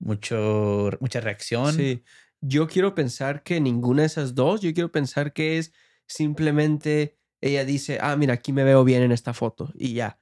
[0.00, 1.72] mucho, mucha reacción.
[1.74, 2.02] Sí.
[2.40, 5.72] Yo quiero pensar que ninguna de esas dos, yo quiero pensar que es
[6.06, 10.20] simplemente ella dice, ah, mira, aquí me veo bien en esta foto y ya.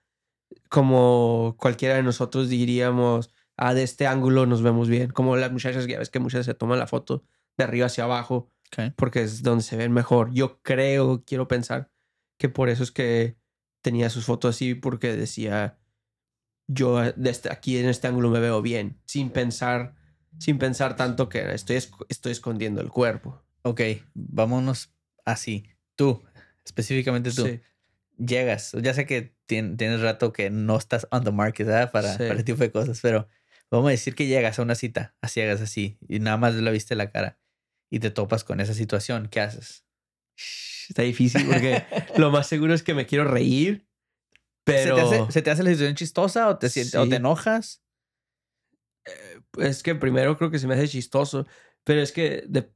[0.75, 5.11] Como cualquiera de nosotros diríamos, ah, de este ángulo nos vemos bien.
[5.13, 7.23] Como las muchachas, ya ves que muchas se toman la foto
[7.57, 8.51] de arriba hacia abajo
[8.97, 10.33] porque es donde se ven mejor.
[10.35, 11.93] Yo creo, quiero pensar
[12.39, 13.37] que por eso es que
[13.83, 15.79] tenía sus fotos así porque decía,
[16.67, 19.95] yo desde aquí en este ángulo me veo bien, sin pensar,
[20.39, 23.45] sin pensar tanto que estoy, esc- estoy escondiendo el cuerpo.
[23.63, 23.81] Ok,
[24.15, 24.93] vámonos
[25.25, 25.69] así.
[25.95, 26.25] Tú,
[26.65, 27.61] específicamente tú, Sí.
[28.19, 28.73] Llegas.
[28.81, 31.91] Ya sé que tien- tienes rato que no estás on the market ¿verdad?
[31.93, 32.19] Para, Sí.
[32.19, 33.29] para ese tipo de cosas, pero
[33.71, 36.71] vamos a decir que llegas a una cita, así hagas así, y nada más la
[36.71, 37.39] viste la cara
[37.91, 39.29] y te topas con esa situación.
[39.31, 39.85] ¿Qué haces?
[40.89, 41.83] Está difícil porque
[42.19, 43.87] lo más seguro es que me quiero reír,
[44.65, 47.11] pero ¿Se, te hace, se te hace la situación chistosa o te, sientes, o Sí.
[47.11, 47.81] te enojas?
[49.59, 51.47] es que primero creo que se me hace chistoso,
[51.85, 52.71] pero es que de-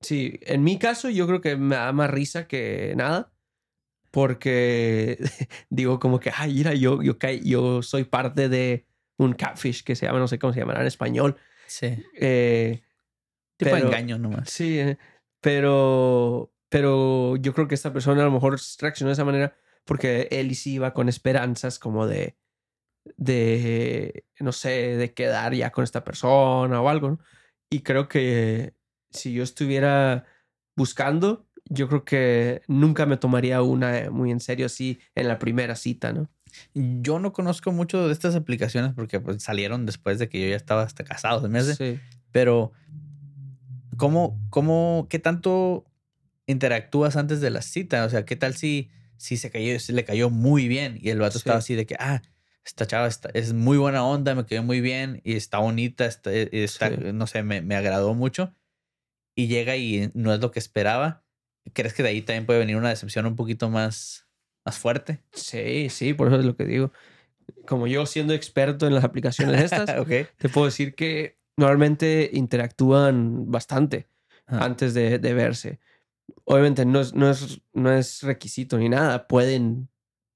[0.00, 3.32] sí, en mi caso yo creo que me da más risa que nada,
[4.16, 5.18] porque
[5.68, 8.86] digo como que, ay, mira, yo, yo, yo soy parte de
[9.18, 11.36] un catfish que se llama, no sé cómo se llamará en español.
[11.66, 12.02] Sí.
[12.18, 12.82] Eh,
[13.58, 14.48] Tipo Pero- engaño nomás.
[14.48, 14.96] sí, eh,
[15.42, 20.28] pero, pero yo creo que esta persona a lo mejor reaccionó de esa manera porque
[20.30, 22.38] él sí iba con esperanzas como de,
[23.18, 27.10] de, no sé, de quedar ya con esta persona o algo.
[27.10, 27.18] ¿no?
[27.70, 28.74] Y creo que
[29.10, 30.24] si yo estuviera
[30.74, 35.74] buscando, yo creo que nunca me tomaría una muy en serio así en la primera
[35.76, 36.28] cita, ¿no?
[36.74, 40.56] Yo no conozco mucho de estas aplicaciones porque pues, salieron después de que yo ya
[40.56, 41.74] estaba hasta casado, se me hace.
[41.74, 42.00] Sí.
[42.32, 42.72] Pero,
[43.96, 45.84] ¿cómo, cómo, qué tanto
[46.46, 48.04] interactúas antes de la cita?
[48.04, 51.18] O sea, ¿qué tal si, si se cayó, si le cayó muy bien y el
[51.18, 51.38] vato Sí.
[51.38, 52.22] estaba así de que, ah,
[52.64, 56.32] esta chava está- es muy buena onda, me cayó muy bien y está bonita, está,
[56.32, 56.96] está- Sí.
[57.12, 58.52] no sé, me, me agradó mucho
[59.34, 61.24] y llega y no es lo que esperaba?
[61.72, 64.26] ¿Crees que de ahí también puede venir una decepción un poquito más,
[64.64, 65.20] más fuerte?
[65.32, 66.92] Sí, sí, por eso es lo que digo.
[67.66, 70.08] como yo siendo experto en las aplicaciones estas, ok.
[70.38, 74.08] te puedo decir que normalmente interactúan bastante
[74.48, 74.64] Ah.
[74.64, 75.80] antes de, de verse.
[76.44, 79.26] Obviamente no es, no, es, no es requisito ni nada.
[79.26, 79.88] Pueden,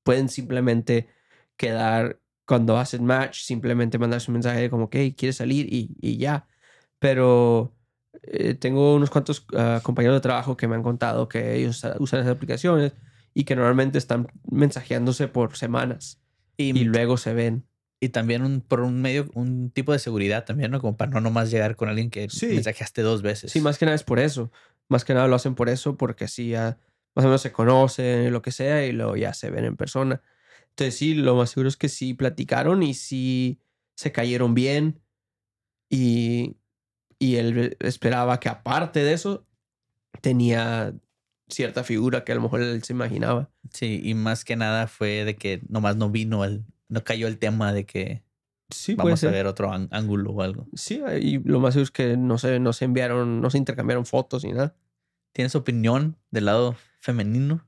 [0.03, 1.09] pueden simplemente
[1.57, 6.49] quedar cuando hacen match, simplemente mandarse un mensaje como que quieres salir y, y ya.
[6.99, 7.72] Pero
[8.23, 12.21] eh, tengo unos cuantos ah, compañeros de trabajo que me han contado que ellos usan
[12.21, 12.93] esas aplicaciones
[13.35, 16.21] y que normalmente están mensajeándose por semanas
[16.57, 17.65] Y, y luego se ven.
[18.01, 20.81] y también un, por un medio, un tipo de seguridad también, ¿no?
[20.81, 22.47] Como para no nomás llegar con alguien que Sí.
[22.49, 23.53] mensajeaste dos veces.
[23.53, 24.51] Sí, más que nada es por eso.
[24.89, 26.79] Más que nada lo hacen por eso, porque así ya
[27.15, 30.23] más o menos se conocen, lo que sea, y luego ya se ven en persona.
[30.71, 33.61] Entonces sí, lo más seguro es que sí platicaron y sí
[33.95, 35.01] se cayeron bien.
[35.89, 36.57] Y,
[37.21, 39.47] y él esperaba que aparte de eso
[40.21, 40.93] tenía
[41.49, 43.51] cierta figura que a lo mejor él se imaginaba.
[43.73, 47.39] Sí, y más que nada fue de que nomás no vino el, no cayó el
[47.39, 48.23] tema de que
[48.71, 50.66] Sí, puede vamos a ver otro án- ángulo o algo.
[50.75, 54.07] Sí, y lo más seguro es que no se, no se enviaron, no se intercambiaron
[54.07, 54.75] fotos ni nada.
[55.33, 57.66] ¿Tienes opinión del lado femenino?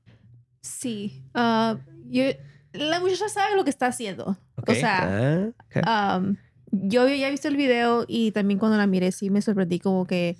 [0.61, 1.23] Sí.
[1.33, 2.23] ah, yo,
[2.71, 4.37] la muchacha sabe lo que está haciendo.
[4.55, 4.69] Ok.
[4.69, 5.51] O sea,
[5.83, 6.15] Ah.
[6.15, 6.37] Am,
[6.73, 10.37] yo había visto el video y también cuando la miré sí me sorprendí como que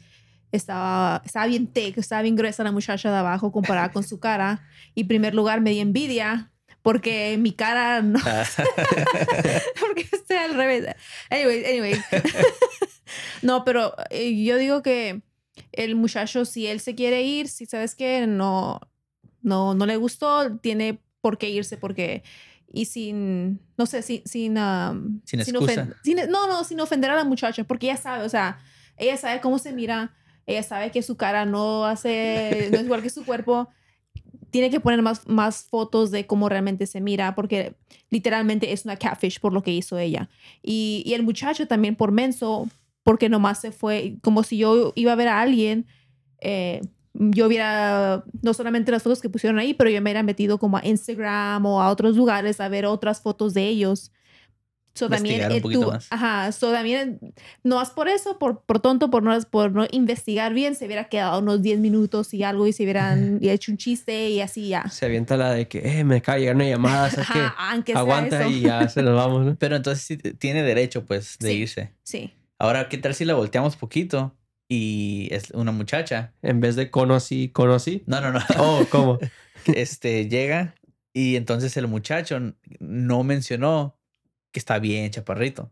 [0.51, 4.67] estaba, estaba bien thick, estaba bien gruesa la muchacha de abajo comparada con su cara.
[4.95, 8.43] Y en primer lugar me di envidia porque mi cara no, Ah,
[9.79, 10.95] porque estoy al revés.
[11.29, 12.01] Anyway, anyway.
[13.43, 15.21] no, pero eh, yo digo que
[15.71, 18.81] el muchacho, si él se quiere ir, si sabes que no,
[19.41, 22.23] no, no le gustó, tiene por qué irse porque
[22.73, 25.87] y sin, no sé, sin, sin, um, Sin excusa.
[26.03, 28.59] sin- no, no, sin ofender a la muchacha, porque ella sabe, o sea,
[28.97, 30.13] ella sabe cómo se mira,
[30.45, 33.69] ella sabe que su cara no hace, no es igual que su cuerpo.
[34.49, 37.75] Tiene que poner más, más fotos de cómo realmente se mira, porque
[38.09, 40.29] literalmente es una catfish por lo que hizo ella.
[40.61, 42.67] Y, y el muchacho también por menso,
[43.03, 45.85] porque nomás se fue, como si yo iba a ver a alguien,
[46.39, 46.81] eh,
[47.13, 50.77] yo hubiera, no solamente las fotos que pusieron ahí, pero yo me hubiera metido como
[50.77, 54.11] a Instagram o a otros lugares a ver otras fotos de ellos.
[54.95, 56.07] So, también, un eh, poquito tú- más.
[56.11, 57.19] Ajá, so, también,
[57.63, 61.05] no es por eso, por, por tonto, por no, por no investigar bien, se hubiera
[61.05, 64.67] quedado unos 10 minutos y algo y se hubieran y hecho un chiste y así
[64.69, 64.87] ya.
[64.89, 67.27] Se avienta la de que, eh, me acaba de llegar una llamada, ¿sabes?
[67.27, 68.51] Ajá, aunque sea Aguanta eso.
[68.51, 69.55] y ya se nos vamos, ¿no?
[69.55, 71.53] Pero entonces sí tiene derecho, pues, de Sí.
[71.55, 71.91] irse.
[72.03, 72.31] Sí.
[72.59, 74.35] Ahora, ¿qué tal si la volteamos poquito
[74.73, 76.33] y es una muchacha?
[76.41, 78.03] En vez de cono así, cono así.
[78.07, 78.39] No, no, no.
[78.57, 79.19] Oh, ¿cómo?
[79.65, 80.75] este llega
[81.13, 82.39] y entonces el muchacho
[82.79, 83.97] no mencionó
[84.51, 85.71] que está bien chaparrito.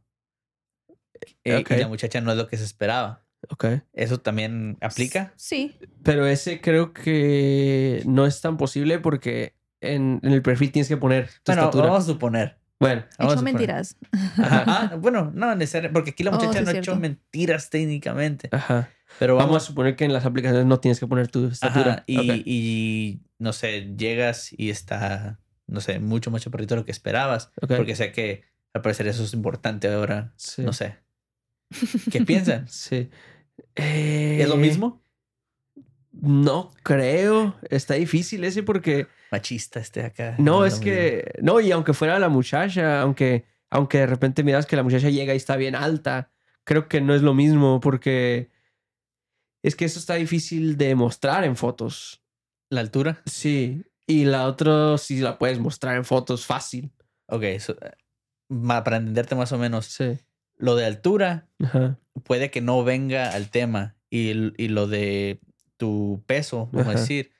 [1.43, 1.71] Eh, Ok.
[1.71, 3.23] Y la muchacha no es lo que se esperaba.
[3.49, 3.65] Ok.
[3.93, 5.33] ¿Eso también aplica?
[5.35, 5.75] Sí.
[6.03, 10.97] Pero ese creo que no es tan posible porque en, en el perfil tienes que
[10.97, 11.87] poner tu Bueno, estatura.
[11.87, 12.60] vamos a suponer.
[12.81, 13.53] Bueno, Vamos suponer.
[13.53, 13.95] mentiras.
[14.37, 14.63] Ajá.
[14.91, 16.99] Ah, bueno, no necesariamente, porque aquí la Oh, muchacha sí, no ha hecho cierto.
[16.99, 18.49] mentiras técnicamente.
[18.51, 18.89] ajá.
[19.19, 21.91] Pero Vamos, vamos, a suponer que en las aplicaciones no tienes que poner tu estatura.
[21.91, 26.91] Ajá, y, no sé, llegas y está, no sé, mucho más chaparrito de lo que
[26.91, 27.51] esperabas.
[27.67, 30.33] Porque sé que al parecer eso es importante ahora.
[30.37, 30.61] Sí.
[30.63, 30.95] No sé.
[32.11, 32.67] ¿Qué piensan?
[32.69, 33.09] Sí.
[33.75, 35.03] ¿Es lo Eh, mismo?
[36.13, 37.55] No creo.
[37.69, 40.35] Está difícil ese porque Machista este acá.
[40.39, 44.75] no es que no y aunque fuera la muchacha, aunque aunque de repente miras que
[44.75, 46.29] la muchacha llega y está bien alta,
[46.65, 48.49] creo que no es lo mismo porque
[49.63, 52.21] es que eso está difícil de mostrar en fotos.
[52.69, 53.21] ¿La altura?
[53.25, 56.91] Sí, y la otra sí la puedes mostrar en fotos fácil.
[57.27, 57.77] Ok, so-
[58.49, 60.17] ma- para entenderte más o menos, Sí.
[60.57, 61.97] lo de altura Ajá.
[62.23, 65.39] puede que no venga al tema y, y lo de
[65.77, 67.31] tu peso, vamos a decir,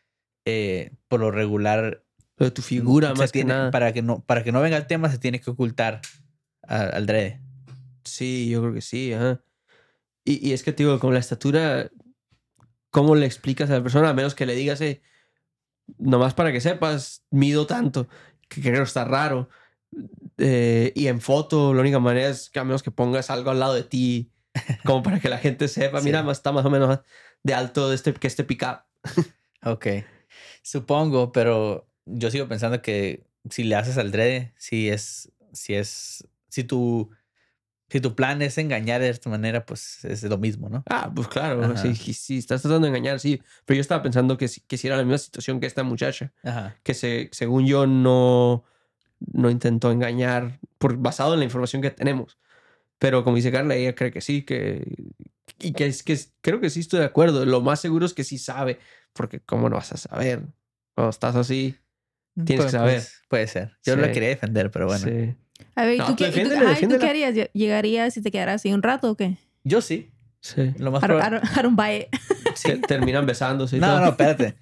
[0.45, 2.03] eh, por lo regular
[2.37, 3.71] Lo de tu figura más que tiene- nada.
[3.71, 6.01] Para que, no, para que no venga el tema se tiene que ocultar
[6.63, 7.41] al drede.
[8.03, 9.41] Sí, yo creo que sí, ajá.
[10.23, 11.89] Y, y es que, digo, con la estatura,
[12.89, 14.09] ¿cómo le explicas a la persona?
[14.09, 15.01] A menos que le digas, eh,
[15.97, 18.07] nomás para que sepas, mido tanto,
[18.47, 19.49] que creo que está raro.
[20.37, 23.59] Eh, y en foto, la única manera es que a menos que pongas algo al
[23.59, 24.31] lado de ti,
[24.85, 26.05] como para que la gente sepa, Sí.
[26.05, 26.99] mira, está más o menos
[27.43, 28.81] de alto de este, que este pickup.
[29.63, 29.87] Ok.
[30.63, 36.27] Supongo, pero yo sigo pensando que si le haces al drede, si es, si es,
[36.49, 37.09] si tu,
[37.89, 40.83] si tu plan es engañar de esta manera, pues es lo mismo, ¿no?
[40.89, 43.41] Ah, pues claro, si, si estás tratando de engañar, sí.
[43.65, 46.31] Pero yo estaba pensando que, si- que si era la misma situación que esta muchacha.
[46.43, 46.77] Ajá.
[46.83, 48.63] que se, según yo no,
[49.33, 52.37] no intentó engañar por, basado en la información que tenemos.
[52.99, 54.95] Pero como dice Carla, ella cree que sí, que,
[55.59, 57.45] y que, es, que creo que sí estoy de acuerdo.
[57.45, 58.77] Lo más seguro es que sí sabe,
[59.13, 60.41] porque ¿cómo no vas a saber?
[60.95, 61.75] Cuando estás así.
[62.45, 62.93] Tienes que Pu- saber.
[62.95, 63.77] pues, puede ser.
[63.83, 64.13] Yo la Sí.
[64.13, 65.03] quería defender, pero bueno.
[65.05, 65.35] sí.
[65.75, 67.35] A ver, No, ¿tú, qué, y tú- defiéndele, ajá, ¿y tú qué harías?
[67.35, 69.37] ¿Lle- ¿Llegarías y te quedaras así un rato o qué?
[69.63, 70.11] Yo sí.
[70.39, 70.73] Sí.
[70.79, 71.39] Lo más probable.
[72.01, 72.15] it.
[72.65, 73.99] Que terminan besándose y No, todo.
[73.99, 74.55] no, espérate.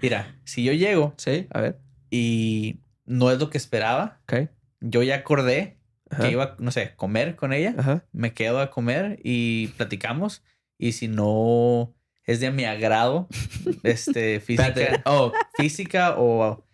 [0.00, 1.78] Mira, si yo llego Sí, a ver.
[2.10, 4.48] y no es lo que esperaba, Ok.
[4.80, 5.76] yo ya acordé
[6.10, 6.22] Ajá.
[6.22, 8.04] que iba, no sé, a comer con ella, Ajá.
[8.12, 10.42] me quedo a comer y platicamos.
[10.78, 11.94] Y si no
[12.28, 13.26] es de mi agrado,
[13.82, 15.02] este, física.
[15.06, 16.64] Oh, física o,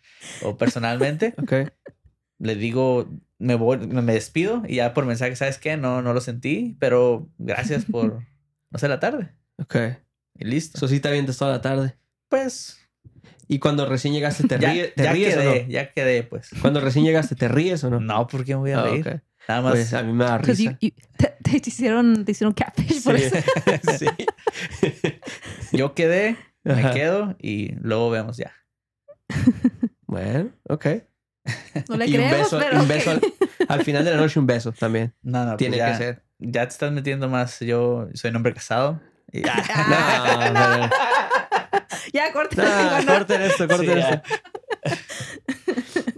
[0.43, 1.71] o personalmente, ok.
[2.39, 5.77] le digo, me voy, me despido y ya por mensaje, ¿sabes qué?
[5.77, 8.23] No, no lo sentí, pero gracias por,
[8.71, 9.31] no sé, la tarde.
[9.59, 9.77] Ok.
[10.37, 10.77] Y listo.
[10.79, 11.97] Eso sí te avientas toda la tarde.
[12.29, 12.81] Pues,
[13.47, 15.69] Y cuando recién llegaste, ¿te, ya, ríes, ¿te ya ríes quedé, o no?
[15.71, 16.51] ya quedé, pues.
[16.61, 18.01] Cuando recién llegaste, ¿te ríes o no?
[18.01, 19.07] No, ¿por qué me voy a Ah, reír?
[19.09, 19.23] ok.
[19.49, 19.73] Nada más.
[19.73, 20.79] Pues a mí me da Because you, risa.
[20.81, 23.25] you- te, te hicieron, te hicieron catfish por Sí.
[23.25, 23.37] eso.
[23.99, 24.07] sí.
[25.73, 26.93] Yo quedé, me Ajá.
[26.93, 28.53] quedo y luego vemos ya.
[30.07, 30.87] Bueno, ok.
[31.89, 32.81] No le y un creemos, beso, pero.
[32.81, 33.21] un beso al,
[33.69, 35.13] al final de la noche, un beso también.
[35.23, 36.25] No, no, pues Tiene ya, que ser.
[36.39, 37.61] Ya te estás metiendo más.
[37.61, 39.01] Yo soy un hombre casado.
[39.33, 40.91] Y- No, Ah,
[42.13, 42.63] ya, corta.
[42.63, 43.19] no, digo, no.
[43.19, 44.09] corten esto, corten Sí, ya.
[44.11, 44.35] esto.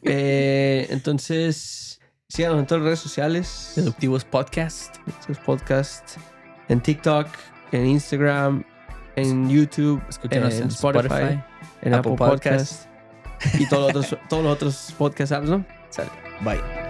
[0.03, 1.96] Eh, entonces,
[2.29, 3.73] síganos en todas las redes sociales.
[3.77, 4.97] Deductivos Podcast.
[5.27, 6.17] Sus podcasts
[6.69, 7.29] en TikTok,
[7.73, 8.65] en Instagram,
[9.17, 11.45] en YouTube, Escúchenos en, en Spotify, Spotify,
[11.83, 12.89] en Apple, Apple Podcasts
[13.55, 15.65] y todos los otros, todos los otros podcast apps, ¿no?
[15.91, 16.11] Sale.
[16.43, 16.86] Bye.